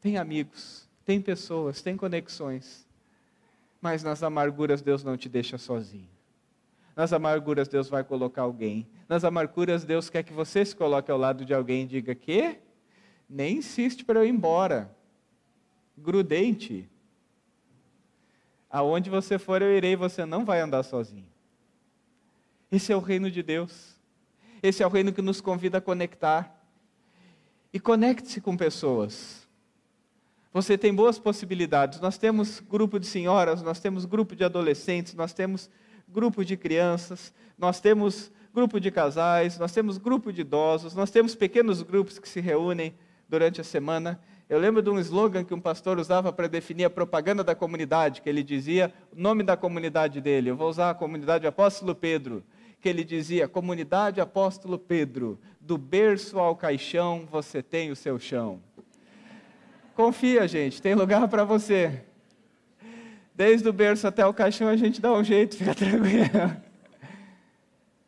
tem 0.00 0.16
amigos, 0.18 0.88
tem 1.04 1.20
pessoas, 1.20 1.82
tem 1.82 1.96
conexões, 1.96 2.86
mas 3.80 4.02
nas 4.02 4.22
amarguras 4.22 4.82
Deus 4.82 5.02
não 5.02 5.16
te 5.16 5.28
deixa 5.28 5.58
sozinho. 5.58 6.15
Nas 6.96 7.12
amarguras, 7.12 7.68
Deus 7.68 7.90
vai 7.90 8.02
colocar 8.02 8.42
alguém. 8.42 8.88
Nas 9.06 9.22
amarguras, 9.22 9.84
Deus 9.84 10.08
quer 10.08 10.22
que 10.22 10.32
você 10.32 10.64
se 10.64 10.74
coloque 10.74 11.10
ao 11.10 11.18
lado 11.18 11.44
de 11.44 11.52
alguém 11.52 11.82
e 11.82 11.86
diga: 11.86 12.14
que? 12.14 12.58
Nem 13.28 13.58
insiste 13.58 14.02
para 14.02 14.20
eu 14.20 14.24
ir 14.24 14.30
embora. 14.30 14.90
Grudente. 15.98 16.88
Aonde 18.70 19.10
você 19.10 19.38
for, 19.38 19.60
eu 19.60 19.76
irei, 19.76 19.94
você 19.94 20.24
não 20.24 20.44
vai 20.44 20.60
andar 20.60 20.82
sozinho. 20.82 21.28
Esse 22.72 22.92
é 22.92 22.96
o 22.96 23.00
reino 23.00 23.30
de 23.30 23.42
Deus. 23.42 23.94
Esse 24.62 24.82
é 24.82 24.86
o 24.86 24.90
reino 24.90 25.12
que 25.12 25.20
nos 25.20 25.40
convida 25.40 25.78
a 25.78 25.82
conectar. 25.82 26.66
E 27.72 27.78
conecte-se 27.78 28.40
com 28.40 28.56
pessoas. 28.56 29.46
Você 30.52 30.78
tem 30.78 30.94
boas 30.94 31.18
possibilidades. 31.18 32.00
Nós 32.00 32.16
temos 32.16 32.60
grupo 32.60 32.98
de 32.98 33.06
senhoras, 33.06 33.60
nós 33.60 33.80
temos 33.80 34.06
grupo 34.06 34.34
de 34.34 34.44
adolescentes, 34.44 35.12
nós 35.14 35.34
temos 35.34 35.68
grupo 36.16 36.42
de 36.46 36.56
crianças, 36.56 37.30
nós 37.58 37.78
temos 37.78 38.32
grupo 38.54 38.80
de 38.80 38.90
casais, 38.90 39.58
nós 39.58 39.70
temos 39.70 39.98
grupo 39.98 40.32
de 40.32 40.40
idosos, 40.40 40.94
nós 40.94 41.10
temos 41.10 41.34
pequenos 41.34 41.82
grupos 41.82 42.18
que 42.18 42.26
se 42.26 42.40
reúnem 42.40 42.94
durante 43.28 43.60
a 43.60 43.64
semana. 43.64 44.18
Eu 44.48 44.58
lembro 44.58 44.80
de 44.80 44.88
um 44.88 44.98
slogan 44.98 45.44
que 45.44 45.52
um 45.52 45.60
pastor 45.60 45.98
usava 45.98 46.32
para 46.32 46.46
definir 46.46 46.86
a 46.86 46.90
propaganda 46.90 47.44
da 47.44 47.54
comunidade, 47.54 48.22
que 48.22 48.30
ele 48.30 48.42
dizia 48.42 48.94
o 49.14 49.20
nome 49.20 49.42
da 49.42 49.58
comunidade 49.58 50.18
dele. 50.22 50.48
Eu 50.48 50.56
vou 50.56 50.70
usar 50.70 50.88
a 50.88 50.94
comunidade 50.94 51.46
Apóstolo 51.46 51.94
Pedro, 51.94 52.42
que 52.80 52.88
ele 52.88 53.04
dizia: 53.04 53.46
Comunidade 53.46 54.18
Apóstolo 54.18 54.78
Pedro, 54.78 55.38
do 55.60 55.76
berço 55.76 56.38
ao 56.38 56.56
caixão 56.56 57.28
você 57.30 57.62
tem 57.62 57.90
o 57.90 57.96
seu 57.96 58.18
chão. 58.18 58.58
Confia, 59.94 60.48
gente, 60.48 60.80
tem 60.80 60.94
lugar 60.94 61.28
para 61.28 61.44
você. 61.44 62.05
Desde 63.36 63.68
o 63.68 63.72
berço 63.72 64.06
até 64.06 64.24
o 64.24 64.32
caixão 64.32 64.66
a 64.66 64.76
gente 64.76 64.98
dá 64.98 65.12
um 65.12 65.22
jeito, 65.22 65.58
fica 65.58 65.74
tranquilo. 65.76 66.56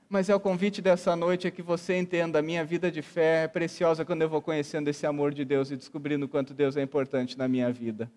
Mas 0.08 0.30
é 0.30 0.34
o 0.34 0.40
convite 0.40 0.80
dessa 0.80 1.14
noite 1.14 1.46
é 1.46 1.50
que 1.50 1.60
você 1.60 1.98
entenda, 1.98 2.38
a 2.38 2.42
minha 2.42 2.64
vida 2.64 2.90
de 2.90 3.02
fé 3.02 3.44
é 3.44 3.48
preciosa 3.48 4.06
quando 4.06 4.22
eu 4.22 4.28
vou 4.28 4.40
conhecendo 4.40 4.88
esse 4.88 5.06
amor 5.06 5.34
de 5.34 5.44
Deus 5.44 5.70
e 5.70 5.76
descobrindo 5.76 6.26
quanto 6.26 6.54
Deus 6.54 6.78
é 6.78 6.82
importante 6.82 7.36
na 7.36 7.46
minha 7.46 7.70
vida. 7.70 8.10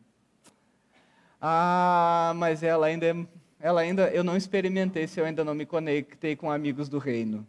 Ah, 1.42 2.32
mas 2.38 2.64
ela 2.64 2.86
ainda, 2.86 3.08
é, 3.08 3.16
ela 3.60 3.82
ainda, 3.82 4.08
eu 4.08 4.24
não 4.24 4.38
experimentei 4.38 5.06
se 5.06 5.20
eu 5.20 5.26
ainda 5.26 5.44
não 5.44 5.54
me 5.54 5.66
conectei 5.66 6.34
com 6.38 6.50
amigos 6.50 6.88
do 6.88 6.98
reino, 6.98 7.46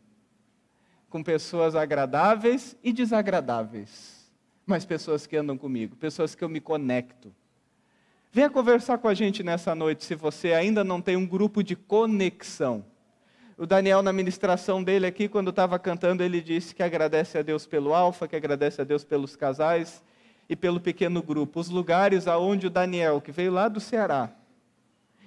com 1.09 1.23
pessoas 1.23 1.77
agradáveis 1.77 2.77
e 2.83 2.93
desagradáveis, 2.93 4.29
mas 4.67 4.85
pessoas 4.85 5.25
que 5.25 5.37
andam 5.37 5.57
comigo, 5.57 5.95
pessoas 5.95 6.35
que 6.35 6.43
eu 6.43 6.49
me 6.49 6.61
conecto. 6.61 7.33
Venha 8.35 8.49
conversar 8.49 8.97
com 8.97 9.09
a 9.09 9.13
gente 9.13 9.43
nessa 9.43 9.75
noite 9.75 10.07
se 10.07 10.15
você 10.15 10.55
ainda 10.55 10.83
não 10.83 11.03
tem 11.03 11.19
um 11.19 11.27
grupo 11.27 11.63
de 11.63 11.77
conexão. 11.77 12.83
O 13.59 13.67
Daniel, 13.67 14.01
na 14.01 14.11
ministração 14.11 14.83
dele 14.83 15.07
aqui, 15.07 15.29
quando 15.29 15.51
estava 15.51 15.79
cantando, 15.79 16.23
ele 16.23 16.41
disse 16.41 16.75
que 16.75 16.83
agradece 16.83 17.37
a 17.37 17.43
Deus 17.43 17.67
pelo 17.67 17.93
Alfa, 17.93 18.27
que 18.27 18.35
agradece 18.35 18.81
a 18.81 18.85
Deus 18.85 19.05
pelos 19.05 19.37
casais 19.37 20.03
e 20.49 20.57
pelo 20.57 20.81
pequeno 20.81 21.23
grupo. 21.23 21.61
Os 21.61 21.69
lugares 21.69 22.27
aonde 22.27 22.69
o 22.69 22.71
Daniel, 22.71 23.21
que 23.21 23.31
veio 23.31 23.53
lá 23.53 23.69
do 23.69 23.81
Ceará, 23.81 24.33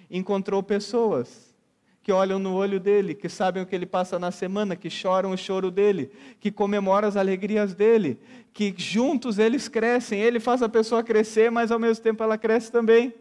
encontrou 0.10 0.64
pessoas 0.64 1.55
que 2.06 2.12
olham 2.12 2.38
no 2.38 2.54
olho 2.54 2.80
dele, 2.80 3.16
que 3.16 3.28
sabem 3.28 3.64
o 3.64 3.66
que 3.66 3.74
ele 3.74 3.88
passa 3.88 4.20
na 4.20 4.30
semana, 4.30 4.76
que 4.76 4.92
choram 4.92 5.32
o 5.32 5.38
choro 5.38 5.72
dele, 5.72 6.12
que 6.40 6.52
comemoram 6.52 7.08
as 7.08 7.18
alegrias 7.18 7.74
dele, 7.74 8.20
que 8.54 8.76
juntos 8.78 9.40
eles 9.40 9.68
crescem. 9.68 10.20
Ele 10.20 10.40
faz 10.40 10.62
a 10.62 10.70
pessoa 10.70 11.02
crescer, 11.02 11.50
mas 11.50 11.72
ao 11.72 11.80
mesmo 11.80 12.04
tempo 12.04 12.22
ela 12.22 12.38
cresce 12.38 12.72
também. 12.72 13.12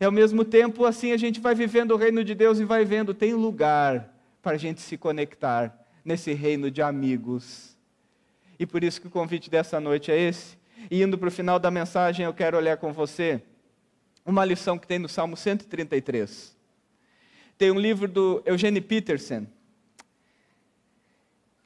E 0.00 0.04
ao 0.04 0.10
mesmo 0.10 0.44
tempo, 0.44 0.84
assim 0.84 1.12
a 1.12 1.16
gente 1.16 1.38
vai 1.38 1.54
vivendo 1.54 1.92
o 1.92 1.96
reino 1.96 2.24
de 2.24 2.34
Deus 2.34 2.58
e 2.58 2.64
vai 2.64 2.84
vendo, 2.84 3.14
tem 3.14 3.32
lugar 3.32 4.12
para 4.42 4.56
a 4.56 4.58
gente 4.58 4.80
se 4.80 4.98
conectar 4.98 5.86
nesse 6.04 6.32
reino 6.32 6.68
de 6.68 6.82
amigos. 6.82 7.78
E 8.58 8.66
por 8.66 8.82
isso 8.82 9.00
que 9.00 9.06
o 9.06 9.10
convite 9.10 9.48
dessa 9.48 9.78
noite 9.78 10.10
é 10.10 10.20
esse. 10.20 10.58
E 10.90 11.00
indo 11.00 11.16
para 11.16 11.28
o 11.28 11.30
final 11.30 11.60
da 11.60 11.70
mensagem, 11.70 12.26
eu 12.26 12.34
quero 12.34 12.56
olhar 12.56 12.76
com 12.76 12.92
você 12.92 13.40
uma 14.26 14.44
lição 14.44 14.76
que 14.76 14.88
tem 14.88 14.98
no 14.98 15.08
Salmo 15.08 15.36
133. 15.36 16.60
Tem 17.62 17.70
um 17.70 17.78
livro 17.78 18.08
do 18.08 18.42
Eugene 18.44 18.80
Peterson, 18.80 19.46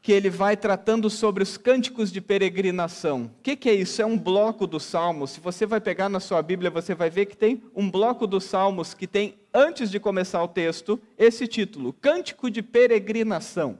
que 0.02 0.12
ele 0.12 0.28
vai 0.28 0.54
tratando 0.54 1.08
sobre 1.08 1.42
os 1.42 1.56
cânticos 1.56 2.12
de 2.12 2.20
peregrinação. 2.20 3.30
O 3.38 3.42
que, 3.42 3.56
que, 3.56 3.70
é 3.70 3.72
isso? 3.72 4.02
É 4.02 4.04
um 4.04 4.18
bloco 4.18 4.66
dos 4.66 4.82
Salmos. 4.82 5.30
Se 5.30 5.40
você 5.40 5.64
vai 5.64 5.80
pegar 5.80 6.10
na 6.10 6.20
sua 6.20 6.42
Bíblia, 6.42 6.70
você 6.70 6.94
vai 6.94 7.08
ver 7.08 7.24
que 7.24 7.34
tem 7.34 7.62
um 7.74 7.90
bloco 7.90 8.26
dos 8.26 8.44
Salmos 8.44 8.92
que 8.92 9.06
tem, 9.06 9.36
antes 9.54 9.90
de 9.90 9.98
começar 9.98 10.42
o 10.42 10.48
texto, 10.48 11.00
esse 11.16 11.46
título: 11.48 11.94
Cântico 11.94 12.50
de 12.50 12.60
Peregrinação. 12.60 13.78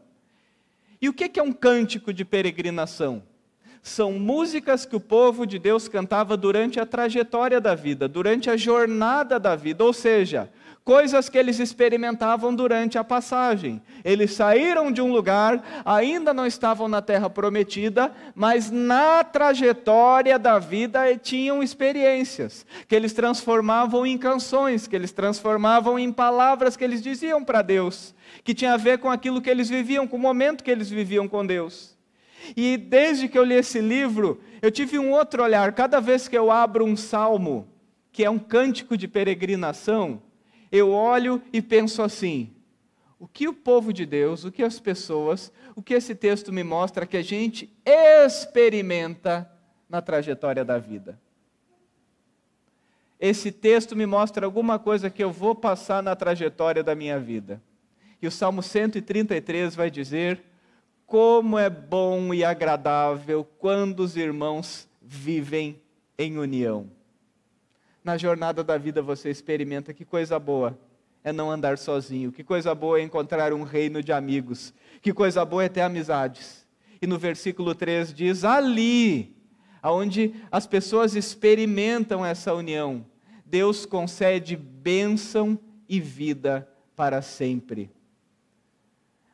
E 0.99 1.11
o 1.11 1.13
que, 1.13 1.29
que 1.29 1.39
é 1.39 1.43
um 1.43 1.53
cântico 1.53 2.15
de 2.15 2.25
peregrinação? 2.25 3.23
São 3.83 4.13
músicas 4.15 4.87
que 4.87 4.97
o 4.97 5.01
povo 5.01 5.47
de 5.47 5.59
Deus 5.59 5.87
cantava 5.87 6.35
durante 6.35 6.81
a 6.81 6.87
trajetória 6.87 7.61
da 7.61 7.75
vida, 7.75 8.09
durante 8.09 8.49
a 8.49 8.57
jornada 8.57 9.39
da 9.39 9.55
vida, 9.55 9.85
ou 9.85 9.93
seja, 9.93 10.51
coisas 10.87 11.29
que 11.29 11.37
eles 11.37 11.59
experimentavam 11.59 12.55
durante 12.55 12.97
a 12.97 13.03
passagem. 13.03 13.83
Eles 14.05 14.35
saíram 14.35 14.93
de 14.93 15.03
um 15.03 15.11
lugar, 15.11 15.83
ainda 15.85 16.33
não 16.33 16.47
estavam 16.47 16.87
na 16.87 17.03
terra 17.03 17.29
prometida, 17.29 18.13
mas 18.37 18.71
na 18.71 19.25
trajetória 19.25 20.39
da 20.39 20.61
vida 20.61 21.17
tinham 21.17 21.61
experiências 21.61 22.65
que 22.87 22.95
eles 22.95 23.13
transformavam 23.13 24.07
em 24.07 24.17
canções, 24.17 24.87
que 24.87 24.95
eles 24.95 25.11
transformavam 25.11 25.99
em 25.99 26.13
palavras 26.13 26.77
que 26.77 26.85
eles 26.85 27.03
diziam 27.03 27.43
para 27.43 27.63
Deus, 27.63 28.15
que 28.45 28.55
tinha 28.55 28.75
a 28.75 28.77
ver 28.77 28.99
com 28.99 29.11
aquilo 29.11 29.43
que 29.43 29.51
eles 29.51 29.69
viviam, 29.69 30.07
com 30.07 30.17
o 30.17 30.21
momento 30.21 30.63
que 30.63 30.71
eles 30.71 30.89
viviam 30.89 31.27
com 31.27 31.45
Deus. 31.45 31.99
E 32.57 32.77
desde 32.77 33.27
que 33.27 33.37
eu 33.37 33.43
li 33.43 33.55
esse 33.55 33.81
livro, 33.81 34.41
eu 34.63 34.71
tive 34.71 35.01
um 35.01 35.11
outro 35.11 35.43
olhar. 35.43 35.73
Cada 35.73 35.99
vez 35.99 36.29
que 36.29 36.39
eu 36.39 36.49
abro 36.49 36.85
um 36.85 36.97
salmo, 36.97 37.67
que 38.13 38.25
é 38.25 38.31
um 38.31 38.39
cântico 38.39 38.97
de 38.97 39.09
peregrinação, 39.09 40.23
eu 40.71 40.91
olho 40.91 41.43
e 41.53 41.63
penso 41.63 42.03
assim: 42.03 42.53
o 43.19 43.27
que 43.27 43.49
o 43.49 43.55
povo 43.55 43.93
de 43.93 44.05
Deus, 44.05 44.45
o 44.45 44.53
que 44.53 44.63
as 44.63 44.79
pessoas, 44.79 45.53
o 45.75 45.83
que 45.83 45.95
esse 45.95 46.15
texto 46.15 46.53
me 46.53 46.63
mostra 46.63 47.07
que 47.07 47.17
a 47.17 47.23
gente 47.23 47.73
experimenta 47.85 49.51
na 49.89 50.03
trajetória 50.03 50.65
da 50.65 50.79
vida. 50.79 51.19
Esse 53.19 53.51
texto 53.51 53.97
me 53.97 54.05
mostra 54.05 54.45
alguma 54.45 54.79
coisa 54.79 55.09
que 55.09 55.25
eu 55.25 55.33
vou 55.33 55.55
passar 55.55 56.03
na 56.03 56.15
trajetória 56.15 56.83
da 56.83 56.95
minha 56.95 57.19
vida. 57.19 57.63
E 58.21 58.27
o 58.27 58.31
Salmo 58.31 58.63
133 58.63 59.75
vai 59.75 59.91
dizer 59.91 60.43
como 61.07 61.59
é 61.59 61.71
bom 61.71 62.35
e 62.35 62.45
agradável 62.45 63.47
quando 63.59 64.01
os 64.01 64.17
irmãos 64.17 64.89
vivem 65.01 65.81
em 66.19 66.37
união. 66.37 66.91
Na 68.07 68.17
jornada 68.17 68.63
da 68.63 68.79
vida 68.79 69.03
você 69.03 69.31
experimenta 69.31 69.93
que 69.93 70.05
coisa 70.05 70.39
boa 70.39 70.79
é 71.25 71.33
não 71.33 71.51
andar 71.51 71.77
sozinho, 71.77 72.31
que 72.31 72.45
coisa 72.45 72.73
boa 72.73 73.01
é 73.01 73.03
encontrar 73.03 73.53
um 73.53 73.65
reino 73.65 74.01
de 74.01 74.13
amigos, 74.13 74.73
que 75.03 75.13
coisa 75.13 75.45
boa 75.45 75.65
é 75.65 75.69
ter 75.69 75.81
amizades. 75.81 76.65
E 77.03 77.07
no 77.09 77.19
versículo 77.19 77.75
3 77.75 78.15
diz: 78.15 78.45
ali, 78.45 79.35
onde 79.83 80.33
as 80.53 80.69
pessoas 80.69 81.17
experimentam 81.17 82.25
essa 82.25 82.55
união, 82.55 83.05
Deus 83.45 83.85
concede 83.85 84.55
bênção 84.55 85.59
e 85.89 85.99
vida 85.99 86.69
para 86.95 87.21
sempre. 87.21 87.91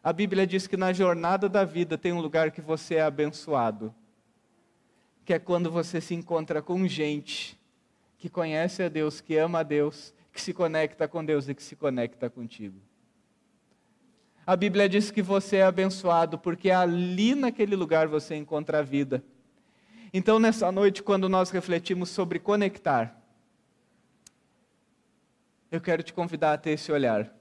A 0.03 0.15
Bíblia 0.15 0.47
diz 0.47 0.67
que 0.67 0.79
na 0.79 0.95
jornada 0.95 1.47
da 1.47 1.63
vida 1.63 1.99
tem 1.99 2.15
um 2.15 2.23
lugar 2.23 2.51
que 2.51 2.63
você 2.63 2.95
é 2.95 3.03
abençoado, 3.03 3.95
que 5.27 5.35
é 5.35 5.39
quando 5.39 5.71
você 5.71 6.01
se 6.01 6.15
encontra 6.15 6.63
com 6.63 6.89
gente 6.89 7.61
que 8.23 8.31
conhece 8.31 8.85
a 8.85 8.89
Deus, 8.89 9.21
que 9.21 9.37
ama 9.37 9.59
a 9.59 9.63
Deus, 9.65 10.15
que 10.33 10.41
se 10.41 10.55
conecta 10.55 11.09
com 11.09 11.25
Deus 11.25 11.49
e 11.49 11.55
que 11.57 11.63
se 11.63 11.75
conecta 11.75 12.31
contigo. 12.31 12.81
A 14.47 14.55
Bíblia 14.55 14.89
diz 14.89 15.11
que 15.11 15.21
você 15.21 15.57
é 15.57 15.65
abençoado 15.65 16.39
porque 16.39 16.71
ali 16.71 17.35
naquele 17.35 17.75
lugar 17.75 18.07
você 18.07 18.37
encontra 18.37 18.79
a 18.79 18.83
vida. 18.83 19.25
Então, 20.15 20.39
nessa 20.39 20.71
noite, 20.71 21.03
quando 21.03 21.29
nós 21.29 21.51
refletimos 21.51 22.11
sobre 22.11 22.39
conectar, 22.39 23.21
eu 25.69 25.81
quero 25.81 26.05
te 26.05 26.13
convidar 26.13 26.53
a 26.53 26.59
ter 26.59 26.71
esse 26.71 26.93
olhar 26.93 27.35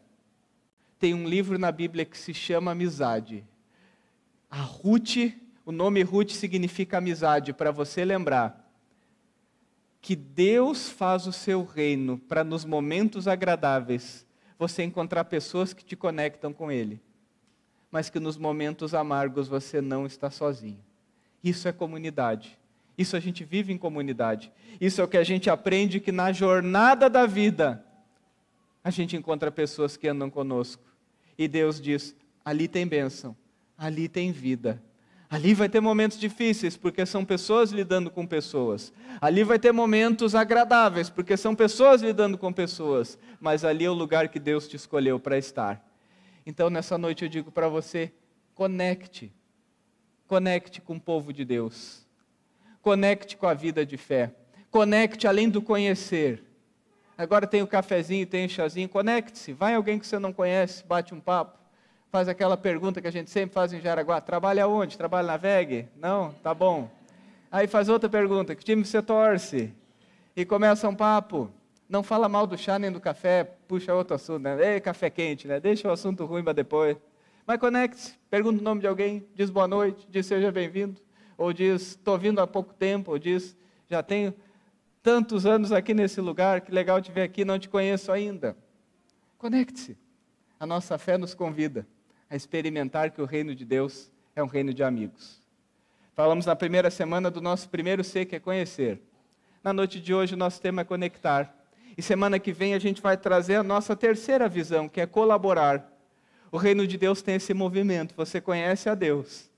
tem 0.97 1.15
um 1.15 1.27
livro 1.27 1.57
na 1.57 1.71
Bíblia 1.71 2.05
que 2.05 2.15
se 2.15 2.31
chama 2.31 2.71
Amizade. 2.71 3.43
A 4.47 4.61
Ruth, 4.61 5.33
o 5.65 5.71
nome 5.71 6.03
Ruth 6.03 6.29
significa 6.29 6.99
amizade, 6.99 7.53
para 7.53 7.71
você 7.71 8.05
lembrar 8.05 8.60
que 10.01 10.15
Deus 10.15 10.89
faz 10.89 11.27
o 11.27 11.31
seu 11.31 11.63
reino 11.63 12.17
para 12.17 12.43
nos 12.43 12.65
momentos 12.65 13.27
agradáveis 13.27 14.25
você 14.57 14.83
encontrar 14.83 15.25
pessoas 15.25 15.73
que 15.73 15.85
te 15.85 15.95
conectam 15.95 16.51
com 16.51 16.71
Ele, 16.71 16.99
mas 17.91 18.09
que 18.09 18.19
nos 18.19 18.37
momentos 18.37 18.93
amargos 18.93 19.47
você 19.47 19.79
não 19.79 20.05
está 20.05 20.29
sozinho. 20.31 20.83
Isso 21.43 21.67
é 21.67 21.71
comunidade. 21.71 22.59
Isso 22.97 23.15
a 23.15 23.19
gente 23.19 23.43
vive 23.43 23.71
em 23.71 23.77
comunidade. 23.77 24.51
Isso 24.79 25.01
é 25.01 25.03
o 25.03 25.07
que 25.07 25.17
a 25.17 25.23
gente 25.23 25.49
aprende 25.49 25.99
que 25.99 26.11
na 26.11 26.31
jornada 26.31 27.09
da 27.09 27.25
vida 27.25 27.85
a 28.83 28.89
gente 28.89 29.15
encontra 29.15 29.51
pessoas 29.51 29.95
que 29.95 30.07
andam 30.07 30.29
conosco 30.29 30.83
e 31.37 31.47
Deus 31.47 31.79
diz: 31.79 32.15
ali 32.43 32.67
tem 32.67 32.87
bênção, 32.87 33.35
ali 33.77 34.07
tem 34.07 34.31
vida. 34.31 34.81
Ali 35.31 35.53
vai 35.53 35.69
ter 35.69 35.79
momentos 35.79 36.19
difíceis, 36.19 36.75
porque 36.75 37.05
são 37.05 37.23
pessoas 37.23 37.71
lidando 37.71 38.11
com 38.11 38.27
pessoas. 38.27 38.91
Ali 39.21 39.43
vai 39.43 39.57
ter 39.57 39.71
momentos 39.71 40.35
agradáveis, 40.35 41.09
porque 41.09 41.37
são 41.37 41.55
pessoas 41.55 42.01
lidando 42.01 42.37
com 42.37 42.51
pessoas. 42.51 43.17
Mas 43.39 43.63
ali 43.63 43.85
é 43.85 43.89
o 43.89 43.93
lugar 43.93 44.27
que 44.27 44.39
Deus 44.39 44.67
te 44.67 44.75
escolheu 44.75 45.17
para 45.17 45.37
estar. 45.37 45.81
Então, 46.45 46.69
nessa 46.69 46.97
noite 46.97 47.23
eu 47.23 47.29
digo 47.29 47.49
para 47.49 47.69
você: 47.69 48.11
conecte. 48.53 49.33
Conecte 50.27 50.81
com 50.81 50.97
o 50.97 51.01
povo 51.01 51.31
de 51.31 51.45
Deus. 51.45 52.05
Conecte 52.81 53.37
com 53.37 53.47
a 53.47 53.53
vida 53.53 53.85
de 53.85 53.95
fé. 53.95 54.35
Conecte 54.69 55.27
além 55.27 55.49
do 55.49 55.61
conhecer 55.61 56.43
Agora 57.21 57.45
tem 57.45 57.61
o 57.61 57.67
cafezinho, 57.67 58.25
tem 58.25 58.47
o 58.47 58.49
chazinho, 58.49 58.89
conecte-se. 58.89 59.53
Vai 59.53 59.75
alguém 59.75 59.99
que 59.99 60.07
você 60.07 60.17
não 60.17 60.33
conhece, 60.33 60.83
bate 60.83 61.13
um 61.13 61.19
papo. 61.19 61.59
Faz 62.11 62.27
aquela 62.27 62.57
pergunta 62.57 63.01
que 63.01 63.07
a 63.07 63.11
gente 63.11 63.31
sempre 63.31 63.53
faz 63.53 63.71
em 63.71 63.79
Jaraguá: 63.79 64.19
trabalha 64.19 64.67
onde? 64.67 64.97
Trabalha 64.97 65.27
na 65.27 65.37
VEG? 65.37 65.87
Não? 65.95 66.33
Tá 66.43 66.53
bom. 66.53 66.91
Aí 67.49 67.67
faz 67.67 67.87
outra 67.87 68.09
pergunta: 68.09 68.53
que 68.53 68.65
time 68.65 68.83
você 68.83 69.01
torce? 69.01 69.73
E 70.35 70.43
começa 70.43 70.89
um 70.89 70.95
papo. 70.95 71.49
Não 71.87 72.03
fala 72.03 72.27
mal 72.27 72.45
do 72.45 72.57
chá 72.57 72.77
nem 72.77 72.91
do 72.91 72.99
café, 72.99 73.45
puxa 73.65 73.95
outro 73.95 74.15
assunto, 74.15 74.43
né? 74.43 74.75
Ei, 74.75 74.81
café 74.81 75.09
quente, 75.09 75.47
né? 75.47 75.59
Deixa 75.61 75.87
o 75.87 75.91
assunto 75.91 76.25
ruim 76.25 76.43
para 76.43 76.51
depois. 76.51 76.97
Mas 77.47 77.57
conecte-se, 77.59 78.13
pergunta 78.29 78.59
o 78.59 78.63
nome 78.63 78.81
de 78.81 78.87
alguém, 78.87 79.25
diz 79.33 79.49
boa 79.49 79.67
noite, 79.67 80.05
diz 80.09 80.25
seja 80.25 80.51
bem-vindo, 80.51 81.01
ou 81.37 81.51
diz 81.51 81.91
estou 81.91 82.17
vindo 82.17 82.39
há 82.39 82.47
pouco 82.47 82.73
tempo, 82.73 83.11
ou 83.11 83.19
diz 83.19 83.55
já 83.89 84.03
tenho 84.03 84.33
tantos 85.01 85.45
anos 85.45 85.71
aqui 85.71 85.93
nesse 85.93 86.19
lugar, 86.19 86.61
que 86.61 86.71
legal 86.71 87.01
te 87.01 87.11
ver 87.11 87.23
aqui, 87.23 87.43
não 87.43 87.57
te 87.57 87.67
conheço 87.67 88.11
ainda. 88.11 88.55
Conecte-se. 89.37 89.97
A 90.59 90.65
nossa 90.65 90.97
fé 90.97 91.17
nos 91.17 91.33
convida 91.33 91.85
a 92.31 92.35
experimentar 92.37 93.11
que 93.11 93.21
o 93.21 93.25
reino 93.25 93.53
de 93.53 93.65
Deus 93.65 94.09
é 94.33 94.41
um 94.41 94.47
reino 94.47 94.73
de 94.73 94.81
amigos. 94.81 95.41
Falamos 96.15 96.45
na 96.45 96.55
primeira 96.55 96.89
semana 96.89 97.29
do 97.29 97.41
nosso 97.41 97.67
primeiro 97.67 98.05
ser, 98.05 98.23
que 98.25 98.37
é 98.37 98.39
conhecer. 98.39 99.01
Na 99.61 99.73
noite 99.73 99.99
de 99.99 100.13
hoje, 100.13 100.33
o 100.33 100.37
nosso 100.37 100.61
tema 100.61 100.81
é 100.81 100.85
conectar. 100.85 101.53
E 101.97 102.01
semana 102.01 102.39
que 102.39 102.53
vem 102.53 102.73
a 102.73 102.79
gente 102.79 103.01
vai 103.01 103.17
trazer 103.17 103.55
a 103.55 103.63
nossa 103.63 103.97
terceira 103.97 104.47
visão, 104.47 104.87
que 104.87 105.01
é 105.01 105.05
colaborar. 105.05 105.91
O 106.49 106.57
reino 106.57 106.87
de 106.87 106.97
Deus 106.97 107.21
tem 107.21 107.35
esse 107.35 107.53
movimento. 107.53 108.15
Você 108.15 108.39
conhece 108.39 108.87
a 108.87 108.95
Deus, 108.95 109.49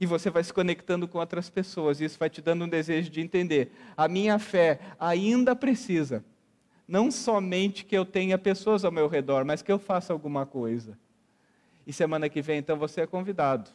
e 0.00 0.06
você 0.06 0.30
vai 0.30 0.42
se 0.42 0.54
conectando 0.54 1.06
com 1.06 1.18
outras 1.18 1.50
pessoas. 1.50 2.00
Isso 2.00 2.18
vai 2.18 2.30
te 2.30 2.40
dando 2.40 2.64
um 2.64 2.68
desejo 2.68 3.10
de 3.10 3.20
entender. 3.20 3.72
A 3.94 4.08
minha 4.08 4.38
fé 4.38 4.80
ainda 4.98 5.54
precisa, 5.54 6.24
não 6.88 7.10
somente 7.10 7.84
que 7.84 7.96
eu 7.96 8.06
tenha 8.06 8.38
pessoas 8.38 8.86
ao 8.86 8.90
meu 8.90 9.06
redor, 9.06 9.44
mas 9.44 9.60
que 9.60 9.70
eu 9.70 9.78
faça 9.78 10.14
alguma 10.14 10.46
coisa. 10.46 10.96
E 11.86 11.92
semana 11.92 12.28
que 12.28 12.40
vem, 12.42 12.58
então, 12.58 12.78
você 12.78 13.00
é 13.00 13.06
convidado 13.06 13.70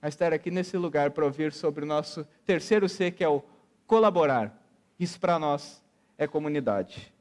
a 0.00 0.08
estar 0.08 0.32
aqui 0.32 0.50
nesse 0.50 0.76
lugar 0.76 1.10
para 1.10 1.24
ouvir 1.24 1.52
sobre 1.52 1.84
o 1.84 1.86
nosso 1.86 2.26
terceiro 2.44 2.88
C, 2.88 3.10
que 3.10 3.24
é 3.24 3.28
o 3.28 3.42
colaborar. 3.86 4.56
Isso 4.98 5.18
para 5.18 5.38
nós 5.38 5.82
é 6.16 6.26
comunidade. 6.26 7.12